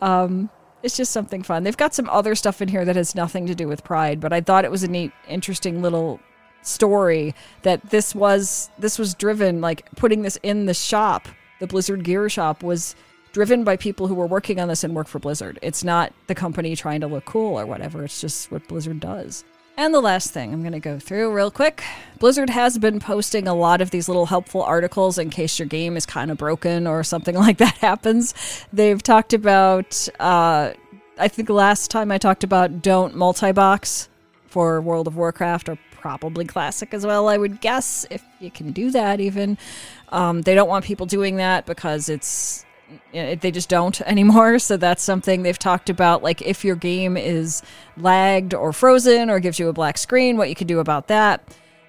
Um, 0.00 0.50
it's 0.84 0.96
just 0.96 1.10
something 1.10 1.42
fun. 1.42 1.64
They've 1.64 1.76
got 1.76 1.94
some 1.94 2.08
other 2.10 2.36
stuff 2.36 2.62
in 2.62 2.68
here 2.68 2.84
that 2.84 2.94
has 2.94 3.16
nothing 3.16 3.46
to 3.48 3.56
do 3.56 3.66
with 3.66 3.82
Pride, 3.82 4.20
but 4.20 4.32
I 4.32 4.40
thought 4.40 4.64
it 4.64 4.70
was 4.70 4.84
a 4.84 4.88
neat, 4.88 5.10
interesting 5.28 5.82
little 5.82 6.20
story 6.64 7.34
that 7.62 7.90
this 7.90 8.14
was 8.14 8.70
this 8.78 8.98
was 8.98 9.14
driven 9.14 9.60
like 9.60 9.88
putting 9.96 10.22
this 10.22 10.38
in 10.42 10.66
the 10.66 10.74
shop 10.74 11.28
the 11.60 11.66
blizzard 11.66 12.04
gear 12.04 12.28
shop 12.28 12.62
was 12.62 12.96
driven 13.32 13.64
by 13.64 13.76
people 13.76 14.06
who 14.06 14.14
were 14.14 14.26
working 14.26 14.60
on 14.60 14.68
this 14.68 14.84
and 14.84 14.94
work 14.94 15.08
for 15.08 15.18
blizzard. 15.18 15.58
It's 15.60 15.82
not 15.82 16.12
the 16.28 16.34
company 16.34 16.76
trying 16.76 17.00
to 17.00 17.08
look 17.08 17.24
cool 17.24 17.58
or 17.58 17.66
whatever. 17.66 18.04
It's 18.04 18.20
just 18.20 18.50
what 18.50 18.66
blizzard 18.68 19.00
does. 19.00 19.44
And 19.76 19.92
the 19.92 20.00
last 20.00 20.30
thing 20.30 20.52
I'm 20.52 20.60
going 20.60 20.72
to 20.72 20.78
go 20.78 21.00
through 21.00 21.34
real 21.34 21.50
quick. 21.50 21.82
Blizzard 22.20 22.48
has 22.48 22.78
been 22.78 23.00
posting 23.00 23.48
a 23.48 23.54
lot 23.54 23.80
of 23.80 23.90
these 23.90 24.08
little 24.08 24.26
helpful 24.26 24.62
articles 24.62 25.18
in 25.18 25.30
case 25.30 25.58
your 25.58 25.66
game 25.66 25.96
is 25.96 26.06
kind 26.06 26.30
of 26.30 26.38
broken 26.38 26.86
or 26.86 27.02
something 27.02 27.34
like 27.46 27.58
that 27.58 27.74
happens. 27.78 28.34
They've 28.72 29.02
talked 29.02 29.32
about, 29.32 30.08
uh, 30.20 30.74
I 31.18 31.28
think 31.28 31.50
last 31.50 31.90
time 31.90 32.12
I 32.12 32.18
talked 32.18 32.44
about 32.44 32.82
don't 32.82 33.16
multi 33.16 33.50
box 33.50 34.08
for 34.46 34.80
World 34.80 35.08
of 35.08 35.16
Warcraft 35.16 35.68
or 35.68 35.76
probably 36.04 36.44
classic 36.44 36.92
as 36.92 37.06
well, 37.06 37.28
I 37.28 37.38
would 37.38 37.62
guess, 37.62 38.04
if 38.10 38.22
you 38.38 38.50
can 38.50 38.72
do 38.72 38.90
that 38.90 39.20
even. 39.20 39.56
Um, 40.10 40.42
they 40.42 40.54
don't 40.54 40.68
want 40.68 40.84
people 40.84 41.06
doing 41.06 41.36
that 41.36 41.64
because 41.64 42.10
it's 42.10 42.66
they 43.12 43.50
just 43.50 43.70
don't 43.70 43.98
anymore. 44.06 44.58
So 44.58 44.76
that's 44.76 45.02
something 45.02 45.42
they've 45.42 45.58
talked 45.58 45.88
about. 45.88 46.22
Like 46.22 46.42
if 46.42 46.62
your 46.62 46.76
game 46.76 47.16
is 47.16 47.62
lagged 47.96 48.52
or 48.52 48.74
frozen 48.74 49.30
or 49.30 49.40
gives 49.40 49.58
you 49.58 49.70
a 49.70 49.72
black 49.72 49.96
screen, 49.96 50.36
what 50.36 50.50
you 50.50 50.54
can 50.54 50.66
do 50.66 50.78
about 50.78 51.06
that. 51.06 51.42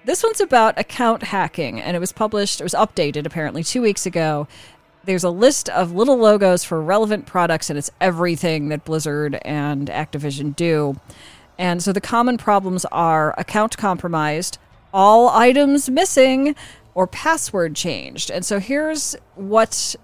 This 0.06 0.22
one's 0.22 0.40
about 0.40 0.78
account 0.78 1.24
hacking, 1.24 1.78
and 1.78 1.94
it 1.94 2.00
was 2.00 2.12
published, 2.12 2.62
it 2.62 2.64
was 2.64 2.72
updated 2.72 3.26
apparently 3.26 3.62
two 3.62 3.82
weeks 3.82 4.06
ago. 4.06 4.48
There's 5.04 5.24
a 5.24 5.30
list 5.30 5.68
of 5.68 5.92
little 5.92 6.16
logos 6.16 6.64
for 6.64 6.80
relevant 6.80 7.26
products, 7.26 7.68
and 7.68 7.78
it's 7.78 7.90
everything 8.00 8.70
that 8.70 8.86
Blizzard 8.86 9.38
and 9.44 9.88
Activision 9.88 10.56
do. 10.56 10.98
And 11.58 11.82
so 11.82 11.92
the 11.92 12.00
common 12.00 12.36
problems 12.38 12.84
are 12.86 13.34
account 13.38 13.76
compromised, 13.76 14.58
all 14.92 15.28
items 15.30 15.88
missing, 15.88 16.54
or 16.94 17.06
password 17.06 17.74
changed. 17.74 18.30
And 18.30 18.44
so 18.44 18.58
here's 18.58 19.16
what 19.34 19.96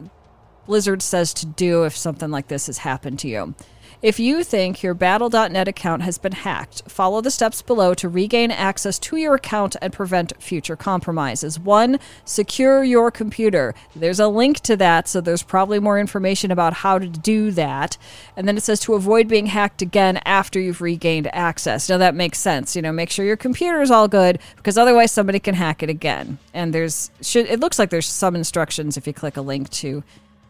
Blizzard 0.67 1.03
says 1.03 1.35
to 1.35 1.47
do 1.47 1.85
if 1.85 1.97
something 1.97 2.31
like 2.31 2.49
this 2.49 2.67
has 2.67 2.79
happened 2.79 3.19
to 3.21 3.29
you. 3.29 3.55
If 4.03 4.19
you 4.19 4.43
think 4.43 4.83
your 4.83 4.95
Battle.net 4.95 5.69
account 5.69 6.03
has 6.03 6.19
been 6.19 6.33
hacked, 6.33 6.83
follow 6.89 7.21
the 7.21 7.31
steps 7.31 7.63
below 7.63 7.95
to 7.95 8.09
regain 8.09 8.51
access 8.51 8.99
to 8.99 9.17
your 9.17 9.37
account 9.37 9.77
and 9.81 9.93
prevent 9.93 10.33
future 10.43 10.75
compromises. 10.75 11.61
One, 11.61 12.01
secure 12.25 12.83
your 12.83 13.13
computer. 13.13 13.77
There's 13.95 14.19
a 14.19 14.27
link 14.27 14.59
to 14.63 14.77
that, 14.79 15.07
so 15.07 15.21
there's 15.21 15.45
probably 15.45 15.79
more 15.79 16.01
information 16.01 16.51
about 16.51 16.73
how 16.73 16.99
to 16.99 17.07
do 17.07 17.53
that. 17.53 17.97
And 18.37 18.49
then 18.49 18.57
it 18.57 18.65
says 18.65 18.81
to 18.81 18.95
avoid 18.95 19.29
being 19.29 19.47
hacked 19.47 19.83
again 19.83 20.17
after 20.25 20.59
you've 20.59 20.81
regained 20.81 21.33
access. 21.33 21.89
Now 21.89 21.99
that 21.99 22.17
makes 22.17 22.41
sense. 22.41 22.75
You 22.75 22.83
know, 22.83 22.91
make 22.91 23.09
sure 23.09 23.25
your 23.25 23.37
computer 23.37 23.83
is 23.83 23.93
all 23.93 24.09
good 24.09 24.41
because 24.57 24.77
otherwise 24.77 25.13
somebody 25.13 25.39
can 25.39 25.55
hack 25.55 25.81
it 25.81 25.89
again. 25.89 26.39
And 26.53 26.75
there's 26.75 27.13
should 27.21 27.47
it 27.47 27.61
looks 27.61 27.79
like 27.79 27.91
there's 27.91 28.09
some 28.09 28.35
instructions 28.35 28.97
if 28.97 29.07
you 29.07 29.13
click 29.13 29.37
a 29.37 29.43
link 29.43 29.71
to 29.71 30.03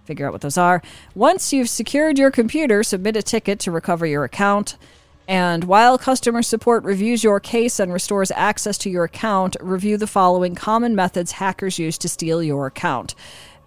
figure 0.04 0.26
out 0.26 0.32
what 0.32 0.42
those 0.42 0.58
are. 0.58 0.82
Once 1.14 1.52
you've 1.52 1.68
secured 1.68 2.18
your 2.18 2.30
computer, 2.30 2.82
submit 2.82 3.16
a 3.16 3.22
ticket 3.22 3.58
to 3.60 3.70
recover 3.70 4.06
your 4.06 4.24
account. 4.24 4.76
And 5.28 5.64
while 5.64 5.98
customer 5.98 6.42
support 6.42 6.84
reviews 6.84 7.22
your 7.22 7.40
case 7.40 7.78
and 7.78 7.92
restores 7.92 8.30
access 8.32 8.76
to 8.78 8.90
your 8.90 9.04
account, 9.04 9.56
review 9.60 9.96
the 9.96 10.06
following 10.06 10.54
common 10.54 10.94
methods 10.94 11.32
hackers 11.32 11.78
use 11.78 11.96
to 11.98 12.08
steal 12.08 12.42
your 12.42 12.66
account. 12.66 13.14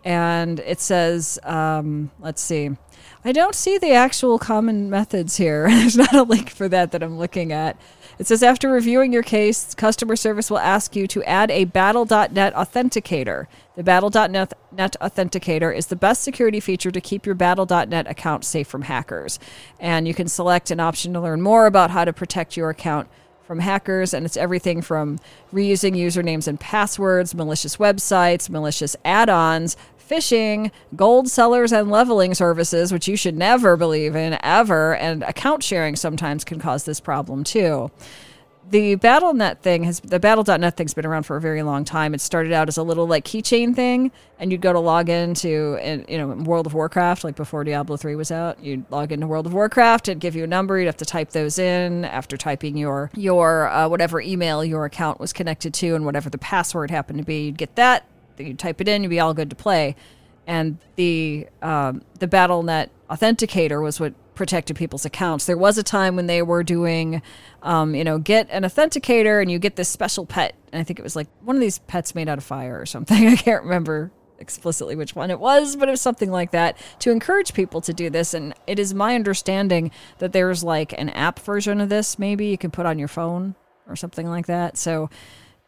And 0.04 0.60
it 0.60 0.80
says, 0.80 1.40
um, 1.44 2.12
let's 2.20 2.42
see. 2.42 2.72
I 3.24 3.32
don't 3.32 3.56
see 3.56 3.80
the 3.80 3.94
actual 3.94 4.38
common 4.38 4.90
methods 4.90 5.38
here. 5.38 5.68
There's 5.70 5.98
not 5.98 6.14
a 6.14 6.24
link 6.24 6.50
for 6.50 6.68
that 6.70 6.92
that 6.92 7.02
I'm 7.02 7.18
looking 7.18 7.52
at. 7.52 7.80
It 8.18 8.28
says 8.28 8.44
after 8.44 8.70
reviewing 8.70 9.12
your 9.12 9.24
case, 9.24 9.74
customer 9.74 10.16
service 10.16 10.50
will 10.50 10.60
ask 10.60 10.96
you 10.96 11.06
to 11.08 11.24
add 11.24 11.52
a 11.52 11.66
Battle.net 11.66 12.54
authenticator. 12.54 13.48
The 13.76 13.84
Battle.net 13.84 14.54
authenticator 15.02 15.76
is 15.76 15.88
the 15.88 15.98
best 15.98 16.24
security 16.24 16.62
feature 16.62 16.92
to 16.92 17.02
keep 17.02 17.26
your 17.26 17.36
Battle.net 17.36 18.08
account 18.10 18.46
safe 18.46 18.68
from 18.68 18.84
hackers. 18.84 19.38
And 19.80 20.08
you 20.08 20.14
can 20.14 20.30
select 20.30 20.72
an 20.72 20.80
option 20.80 21.12
to 21.14 21.20
learn 21.20 21.42
more 21.42 21.66
about 21.66 21.92
how 21.92 22.06
to 22.06 22.14
protect 22.14 22.56
your 22.56 22.70
account 22.70 23.10
from 23.46 23.60
hackers, 23.60 24.14
and 24.14 24.26
it's 24.26 24.38
everything 24.38 24.82
from 24.82 25.20
reusing 25.54 25.96
usernames 25.96 26.48
and 26.48 26.60
passwords, 26.60 27.36
malicious 27.36 27.78
websites, 27.78 28.50
malicious 28.50 28.96
add 29.06 29.30
ons, 29.30 29.78
phishing, 30.08 30.72
gold 30.96 31.30
sellers, 31.30 31.72
and 31.72 31.90
leveling 31.90 32.34
services, 32.34 32.92
which 32.92 33.08
you 33.08 33.18
should 33.18 33.36
never 33.36 33.76
believe 33.78 34.16
in 34.16 34.38
ever, 34.44 34.96
and 34.96 35.24
account 35.24 35.64
sharing 35.64 35.96
sometimes 35.96 36.44
can 36.44 36.60
cause 36.60 36.84
this 36.84 37.00
problem 37.00 37.44
too. 37.44 37.92
The 38.68 38.96
BattleNet 38.96 39.60
thing 39.60 39.84
has 39.84 40.00
the 40.00 40.20
Battle.net 40.20 40.76
thing's 40.76 40.96
been 40.96 41.06
around 41.06 41.24
for 41.24 41.36
a 41.36 41.42
very 41.42 41.62
long 41.62 41.86
time. 41.86 42.16
It 42.16 42.22
started 42.22 42.52
out 42.52 42.68
as 42.68 42.78
a 42.78 42.84
little 42.84 43.06
like 43.06 43.24
keychain 43.24 43.76
thing, 43.76 44.12
and 44.40 44.52
you'd 44.52 44.62
go 44.62 44.74
to 44.74 44.80
log 44.80 45.08
into 45.08 45.78
you 46.10 46.18
know 46.18 46.30
World 46.30 46.66
of 46.66 46.74
Warcraft, 46.74 47.24
like 47.24 47.36
before 47.36 47.64
Diablo 47.64 47.96
three 47.96 48.16
was 48.16 48.32
out. 48.32 48.64
You'd 48.64 48.90
log 48.90 49.12
into 49.12 49.28
World 49.28 49.46
of 49.46 49.54
Warcraft, 49.54 50.08
it'd 50.08 50.20
give 50.20 50.36
you 50.36 50.44
a 50.44 50.48
number. 50.48 50.80
You'd 50.80 50.88
have 50.88 50.98
to 50.98 51.06
type 51.06 51.30
those 51.30 51.60
in 51.60 52.06
after 52.06 52.38
typing 52.38 52.76
your 52.76 53.12
your 53.16 53.70
uh, 53.70 53.88
whatever 53.88 54.20
email 54.20 54.66
your 54.66 54.86
account 54.86 55.20
was 55.20 55.32
connected 55.32 55.72
to 55.76 55.94
and 55.94 56.04
whatever 56.04 56.32
the 56.32 56.40
password 56.40 56.90
happened 56.90 57.20
to 57.20 57.26
be. 57.26 57.46
You'd 57.46 57.60
get 57.60 57.76
that 57.76 58.08
you 58.40 58.54
type 58.54 58.82
it 58.82 58.88
in, 58.88 59.04
you'd 59.04 59.10
be 59.10 59.20
all 59.20 59.34
good 59.34 59.50
to 59.50 59.56
play. 59.56 59.96
And 60.48 60.78
the 60.96 61.48
um, 61.62 62.04
the 62.20 62.28
BattleNet 62.28 62.90
authenticator 63.10 63.82
was 63.82 64.00
what 64.00 64.14
protected 64.36 64.76
people's 64.76 65.06
accounts. 65.06 65.46
There 65.46 65.58
was 65.58 65.78
a 65.78 65.84
time 65.84 66.16
when 66.16 66.28
they 66.28 66.42
were 66.42 66.64
doing, 66.64 67.22
um, 67.64 67.96
you 67.96 68.04
know, 68.04 68.20
get 68.20 68.48
an 68.52 68.64
authenticator 68.64 69.42
and 69.42 69.50
you 69.50 69.58
get 69.60 69.76
this 69.76 69.90
special 69.90 70.26
pet. 70.26 70.56
And 70.72 70.80
I 70.80 70.84
think 70.84 71.00
it 71.00 71.04
was 71.04 71.16
like 71.16 71.28
one 71.42 71.56
of 71.56 71.62
these 71.62 71.80
pets 71.80 72.14
made 72.14 72.30
out 72.30 72.38
of 72.38 72.44
fire 72.44 72.80
or 72.80 72.86
something. 72.86 73.28
I 73.28 73.36
can't 73.36 73.64
remember 73.64 74.12
explicitly 74.38 74.96
which 74.96 75.16
one 75.16 75.32
it 75.32 75.40
was, 75.40 75.76
but 75.76 75.88
it 75.88 75.92
was 75.92 76.02
something 76.02 76.30
like 76.30 76.52
that 76.52 76.78
to 77.00 77.12
encourage 77.12 77.54
people 77.54 77.82
to 77.82 77.94
do 77.94 78.10
this. 78.10 78.34
And 78.34 78.54
it 78.68 78.78
is 78.78 78.94
my 78.94 79.16
understanding 79.16 79.92
that 80.20 80.34
there's 80.34 80.64
like 80.64 80.94
an 80.94 81.10
app 81.10 81.40
version 81.40 81.80
of 81.82 81.90
this, 81.90 82.20
maybe 82.20 82.48
you 82.48 82.58
can 82.58 82.72
put 82.72 82.86
on 82.86 83.00
your 83.00 83.08
phone 83.08 83.56
or 83.88 83.96
something 83.96 84.28
like 84.28 84.48
that. 84.48 84.78
So 84.78 85.10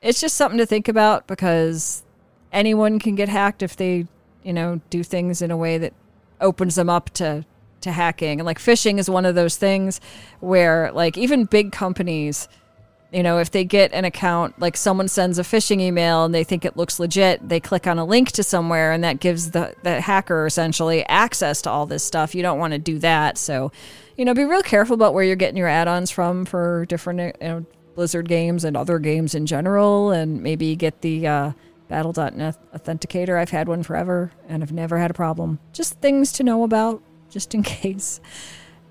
it's 0.02 0.20
just 0.20 0.36
something 0.36 0.58
to 0.58 0.66
think 0.66 0.88
about 0.88 1.28
because 1.28 2.04
anyone 2.52 3.00
can 3.00 3.16
get 3.16 3.30
hacked 3.30 3.62
if 3.62 3.76
they, 3.76 4.08
you 4.44 4.54
know, 4.54 4.82
do 4.90 5.04
things 5.04 5.42
in 5.42 5.52
a 5.52 5.58
way 5.58 5.78
that 5.78 5.94
opens 6.40 6.76
them 6.76 6.90
up 6.90 7.10
to 7.12 7.46
to 7.82 7.92
hacking. 7.92 8.40
And 8.40 8.46
like 8.46 8.60
phishing 8.60 8.98
is 8.98 9.10
one 9.10 9.26
of 9.26 9.36
those 9.36 9.56
things 9.56 10.02
where 10.40 10.92
like 10.92 11.18
even 11.18 11.46
big 11.46 11.72
companies 11.72 12.48
you 13.12 13.24
know, 13.24 13.40
if 13.40 13.52
they 13.52 13.64
get 13.64 13.94
an 13.94 14.04
account, 14.04 14.60
like 14.60 14.76
someone 14.76 15.08
sends 15.08 15.40
a 15.40 15.44
phishing 15.44 15.80
email 15.80 16.26
and 16.26 16.36
they 16.36 16.44
think 16.44 16.66
it 16.66 16.76
looks 16.76 17.00
legit, 17.00 17.48
they 17.48 17.60
click 17.60 17.88
on 17.88 17.98
a 17.98 18.06
link 18.06 18.32
to 18.34 18.44
somewhere 18.44 18.92
and 18.92 19.04
that 19.04 19.20
gives 19.20 19.52
the, 19.52 19.74
the 19.84 20.02
hacker 20.02 20.46
essentially 20.46 21.06
access 21.06 21.62
to 21.62 21.70
all 21.70 21.86
this 21.86 22.04
stuff. 22.04 22.36
You 22.36 22.42
don't 22.42 22.60
want 22.60 22.74
to 22.74 22.80
do 22.80 23.00
that. 23.00 23.38
So, 23.38 23.72
you 24.18 24.26
know, 24.26 24.34
be 24.34 24.44
real 24.44 24.62
careful 24.62 24.94
about 24.94 25.14
where 25.14 25.24
you're 25.24 25.38
getting 25.38 25.58
your 25.58 25.70
add 25.70 25.88
ons 25.88 26.12
from 26.12 26.44
for 26.44 26.86
different 26.88 27.38
you 27.42 27.48
know, 27.48 27.66
Blizzard 27.96 28.28
games 28.28 28.66
and 28.66 28.76
other 28.76 29.00
games 29.00 29.34
in 29.34 29.46
general. 29.46 30.12
And 30.12 30.44
maybe 30.44 30.76
get 30.76 31.02
the, 31.02 31.26
uh, 31.26 31.52
Battle.net 31.88 32.58
authenticator. 32.74 33.40
I've 33.40 33.50
had 33.50 33.68
one 33.68 33.84
forever 33.84 34.32
and 34.48 34.64
I've 34.64 34.74
never 34.74 34.98
had 34.98 35.12
a 35.12 35.14
problem. 35.14 35.60
Just 35.74 36.00
things 36.00 36.32
to 36.34 36.44
know 36.44 36.64
about, 36.64 37.02
just 37.30 37.54
in 37.54 37.64
case. 37.82 38.20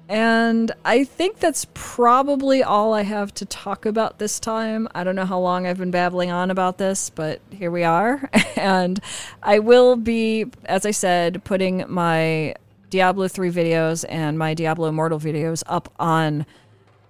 And 0.09 0.71
I 0.85 1.03
think 1.03 1.39
that's 1.39 1.67
probably 1.75 2.63
all 2.63 2.95
I 2.95 3.03
have 3.03 3.35
to 3.35 3.45
talk 3.45 3.87
about 3.87 4.19
this 4.19 4.39
time. 4.39 4.89
I 4.95 5.03
don't 5.03 5.17
know 5.17 5.25
how 5.25 5.41
long 5.41 5.67
I've 5.67 5.79
been 5.79 5.91
babbling 5.91 6.31
on 6.31 6.51
about 6.51 6.79
this, 6.79 7.11
but 7.11 7.41
here 7.51 7.73
we 7.73 7.83
are. 7.83 8.31
and 8.57 9.01
I 9.43 9.59
will 9.59 9.97
be, 9.97 10.47
as 10.65 10.87
I 10.87 10.93
said, 10.93 11.43
putting 11.43 11.85
my 11.89 12.55
Diablo 12.89 13.27
3 13.27 13.51
videos 13.51 14.05
and 14.09 14.39
my 14.39 14.55
Diablo 14.55 14.89
Immortal 14.89 15.19
videos 15.19 15.65
up 15.67 15.93
on 15.99 16.47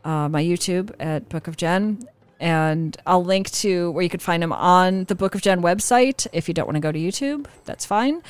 uh, 0.05 0.29
my 0.31 0.43
YouTube 0.43 0.95
at 0.99 1.29
Book 1.29 1.49
of 1.49 1.57
Jen 1.59 2.09
and 2.41 2.97
I'll 3.07 3.25
link 3.25 3.51
to 3.53 3.91
where 3.93 4.03
you 4.03 4.11
can 4.11 4.21
find 4.21 4.43
them 4.43 4.53
on 4.53 5.05
the 5.05 5.15
Book 5.15 5.35
of 5.35 5.43
Jen 5.43 5.63
website. 5.63 6.27
If 6.33 6.49
you 6.49 6.55
don't 6.55 6.67
want 6.67 6.77
to 6.77 6.81
go 6.81 6.93
to 6.93 6.99
YouTube, 6.99 7.47
that's 7.65 7.87
fine. 7.87 8.23